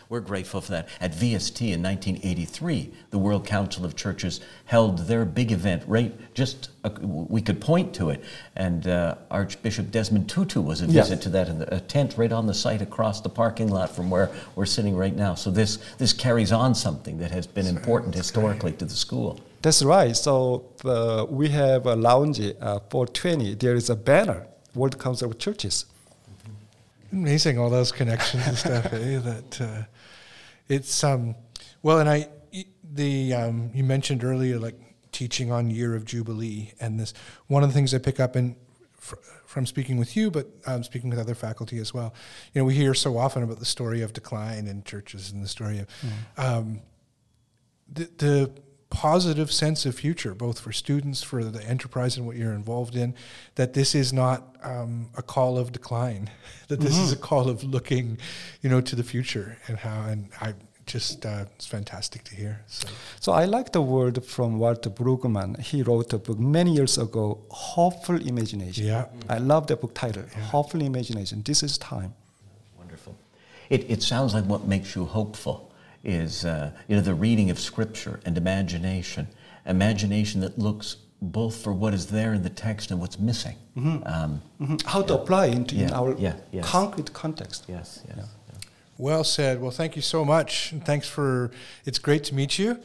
We're 0.08 0.20
grateful 0.20 0.60
for 0.60 0.70
that. 0.72 0.88
At 1.00 1.12
VST 1.12 1.72
in 1.72 1.82
1983, 1.82 2.92
the 3.10 3.18
World 3.18 3.44
Council 3.44 3.84
of 3.84 3.96
Churches 3.96 4.40
held 4.66 4.98
their 5.08 5.24
big 5.24 5.50
event. 5.50 5.82
Right, 5.86 6.14
just 6.34 6.70
uh, 6.84 6.90
we 7.02 7.42
could 7.42 7.60
point 7.60 7.92
to 7.94 8.10
it, 8.10 8.22
and 8.54 8.86
uh, 8.86 9.16
Archbishop 9.32 9.90
Desmond 9.90 10.28
Tutu 10.28 10.60
was 10.60 10.80
a 10.80 10.86
Yeah. 10.86 11.02
visit 11.02 11.20
to 11.22 11.28
that, 11.30 11.48
in 11.48 11.58
the, 11.58 11.74
a 11.74 11.80
tent 11.80 12.14
right 12.16 12.30
on 12.30 12.46
the 12.46 12.54
site 12.54 12.82
across 12.82 13.20
the 13.20 13.28
parking 13.28 13.68
lot 13.68 13.90
from 13.90 14.08
where 14.08 14.30
we're 14.54 14.66
sitting 14.66 14.96
right 14.96 15.16
now. 15.16 15.34
So 15.34 15.50
this 15.50 15.78
this 15.98 16.12
carries 16.12 16.52
on 16.52 16.74
something 16.74 17.18
that 17.18 17.32
has 17.32 17.46
been 17.48 17.66
important 17.66 18.14
historically 18.14 18.72
to 18.72 18.84
the 18.84 18.94
school. 18.94 19.40
That's 19.62 19.82
right. 19.82 20.16
So 20.16 20.66
uh, 20.84 21.26
we 21.28 21.48
have 21.48 21.86
a 21.86 21.96
lounge 21.96 22.38
uh, 22.40 22.78
420. 22.90 23.54
There 23.54 23.74
is 23.74 23.90
a 23.90 23.96
banner, 23.96 24.46
World 24.74 24.96
Council 25.00 25.30
of 25.30 25.38
Churches. 25.38 25.86
Amazing, 27.12 27.58
all 27.58 27.70
those 27.70 27.92
connections 27.92 28.46
and 28.46 28.56
stuff. 28.58 28.92
eh, 28.92 29.18
that 29.18 29.60
uh, 29.60 29.82
it's 30.68 31.04
um, 31.04 31.34
well, 31.82 31.98
and 31.98 32.08
I 32.08 32.28
the 32.92 33.34
um, 33.34 33.70
you 33.74 33.84
mentioned 33.84 34.24
earlier 34.24 34.58
like 34.58 34.78
teaching 35.12 35.50
on 35.50 35.70
year 35.70 35.94
of 35.94 36.04
jubilee, 36.04 36.72
and 36.80 36.98
this 36.98 37.14
one 37.46 37.62
of 37.62 37.68
the 37.68 37.74
things 37.74 37.94
I 37.94 37.98
pick 37.98 38.20
up 38.20 38.36
in 38.36 38.56
fr- 38.94 39.16
from 39.46 39.66
speaking 39.66 39.96
with 39.96 40.16
you, 40.16 40.30
but 40.30 40.48
um, 40.66 40.82
speaking 40.82 41.08
with 41.10 41.18
other 41.18 41.34
faculty 41.34 41.78
as 41.78 41.94
well. 41.94 42.12
You 42.52 42.60
know, 42.60 42.64
we 42.66 42.74
hear 42.74 42.94
so 42.94 43.16
often 43.16 43.42
about 43.42 43.58
the 43.58 43.64
story 43.64 44.02
of 44.02 44.12
decline 44.12 44.66
in 44.66 44.82
churches 44.82 45.32
and 45.32 45.42
the 45.42 45.48
story 45.48 45.78
of 45.78 45.88
um, 46.36 46.80
the, 47.92 48.10
the 48.18 48.50
positive 48.96 49.52
sense 49.52 49.84
of 49.84 49.94
future, 49.94 50.34
both 50.34 50.58
for 50.58 50.72
students, 50.72 51.22
for 51.22 51.44
the 51.44 51.62
enterprise, 51.74 52.16
and 52.16 52.26
what 52.26 52.36
you're 52.36 52.54
involved 52.54 52.96
in, 52.96 53.14
that 53.56 53.74
this 53.74 53.94
is 53.94 54.10
not 54.10 54.56
um, 54.62 55.10
a 55.18 55.22
call 55.22 55.58
of 55.58 55.70
decline, 55.70 56.30
that 56.68 56.80
this 56.80 56.96
is 56.96 57.12
a 57.12 57.16
call 57.16 57.50
of 57.50 57.62
looking, 57.62 58.18
you 58.62 58.70
know, 58.70 58.80
to 58.80 58.96
the 58.96 59.04
future 59.04 59.58
and 59.68 59.76
how. 59.76 59.98
And 60.10 60.28
I 60.40 60.54
just 60.86 61.26
uh, 61.26 61.44
it's 61.56 61.66
fantastic 61.66 62.24
to 62.24 62.34
hear. 62.34 62.54
So 62.66 62.88
So 63.20 63.32
I 63.32 63.44
like 63.44 63.72
the 63.72 63.82
word 63.82 64.24
from 64.24 64.58
Walter 64.58 64.90
Brueggemann. 64.90 65.60
He 65.60 65.82
wrote 65.82 66.12
a 66.14 66.18
book 66.18 66.38
many 66.38 66.72
years 66.72 66.96
ago, 66.96 67.24
Hopeful 67.50 68.18
Imagination. 68.32 68.86
Yeah. 68.86 69.06
I 69.28 69.38
love 69.38 69.66
the 69.66 69.76
book 69.76 69.94
title, 69.94 70.24
Hopeful 70.52 70.80
Imagination. 70.80 71.42
This 71.42 71.62
is 71.62 71.76
time. 71.76 72.14
Wonderful. 72.78 73.14
It, 73.68 73.90
it 73.90 74.02
sounds 74.02 74.32
like 74.32 74.44
what 74.44 74.66
makes 74.66 74.94
you 74.96 75.04
hopeful 75.04 75.65
is 76.06 76.44
uh, 76.44 76.70
you 76.88 76.94
know 76.96 77.02
the 77.02 77.14
reading 77.14 77.50
of 77.50 77.58
Scripture 77.58 78.20
and 78.24 78.38
imagination. 78.38 79.26
imagination 79.66 80.40
that 80.40 80.56
looks 80.56 80.96
both 81.20 81.56
for 81.56 81.72
what 81.72 81.92
is 81.92 82.06
there 82.06 82.32
in 82.34 82.42
the 82.44 82.50
text 82.50 82.92
and 82.92 83.00
what's 83.00 83.18
missing. 83.18 83.56
Um, 83.76 84.40
Mhm. 84.60 84.82
How 84.86 85.02
to 85.02 85.14
apply 85.14 85.46
into 85.46 85.74
in 85.74 85.88
Yeah, 85.88 85.98
our 86.00 86.14
yeah, 86.16 86.34
yes. 86.52 86.64
concrete 86.64 87.12
context. 87.12 87.64
yes, 87.68 88.00
yes. 88.06 88.16
yes. 88.18 88.60
Well 88.96 89.24
said. 89.24 89.60
Well, 89.60 89.72
thank 89.72 89.96
you 89.96 90.02
so 90.02 90.24
much. 90.24 90.70
And 90.72 90.84
thanks 90.86 91.08
for, 91.08 91.50
it's 91.84 91.98
great 91.98 92.22
to 92.24 92.34
meet 92.34 92.58
you 92.60 92.78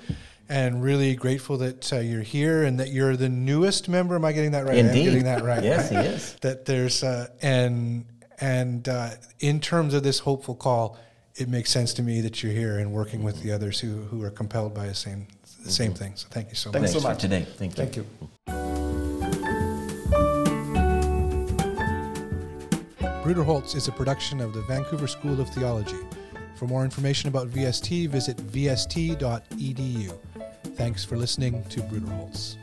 and 0.49 0.81
really 0.83 1.13
grateful 1.15 1.57
that 1.57 1.93
uh, 1.93 1.99
you're 1.99 2.23
here 2.23 2.63
and 2.63 2.79
that 2.79 2.89
you're 2.89 3.15
the 3.15 3.29
newest 3.29 3.87
member. 3.87 4.15
Am 4.15 4.25
I 4.25 4.31
getting 4.33 4.51
that 4.51 4.65
right? 4.65 4.75
I 4.75 4.79
am 4.79 4.87
Indeed. 4.87 5.03
getting 5.05 5.23
that 5.25 5.43
right. 5.43 5.63
Yes, 5.63 5.91
right? 5.91 6.03
he 6.05 6.11
is. 6.11 6.35
That 6.41 6.65
there's, 6.65 7.03
uh, 7.03 7.27
and, 7.43 8.05
and 8.41 8.89
uh, 8.89 9.11
in 9.39 9.59
terms 9.59 9.93
of 9.93 10.01
this 10.03 10.19
hopeful 10.19 10.55
call, 10.55 10.97
it 11.35 11.49
makes 11.49 11.71
sense 11.71 11.93
to 11.95 12.03
me 12.03 12.21
that 12.21 12.43
you're 12.43 12.51
here 12.51 12.79
and 12.79 12.91
working 12.91 13.23
with 13.23 13.35
the 13.41 13.49
mm-hmm. 13.49 13.55
others 13.55 13.79
who, 13.79 14.03
who 14.03 14.23
are 14.23 14.31
compelled 14.31 14.73
by 14.73 14.87
the 14.87 14.95
same, 14.95 15.27
the 15.43 15.47
mm-hmm. 15.47 15.69
same 15.69 15.93
thing. 15.93 16.13
So 16.15 16.27
thank 16.29 16.49
you 16.49 16.55
so 16.55 16.71
Thanks 16.71 16.93
much. 16.93 17.01
so 17.01 17.07
for 17.07 17.13
much. 17.13 17.21
today. 17.21 17.45
Thank 17.57 17.77
you. 17.77 17.85
Thank 17.85 17.95
you. 17.97 18.05
Bruderholtz 23.23 23.75
is 23.75 23.87
a 23.87 23.91
production 23.91 24.41
of 24.41 24.53
the 24.53 24.61
Vancouver 24.63 25.07
School 25.07 25.39
of 25.39 25.47
Theology. 25.49 25.99
For 26.55 26.67
more 26.67 26.83
information 26.83 27.29
about 27.29 27.49
VST, 27.49 28.09
visit 28.09 28.37
vst.edu. 28.37 30.17
Thanks 30.75 31.05
for 31.05 31.17
listening 31.17 31.63
to 31.65 31.81
Bruderholtz. 31.81 32.57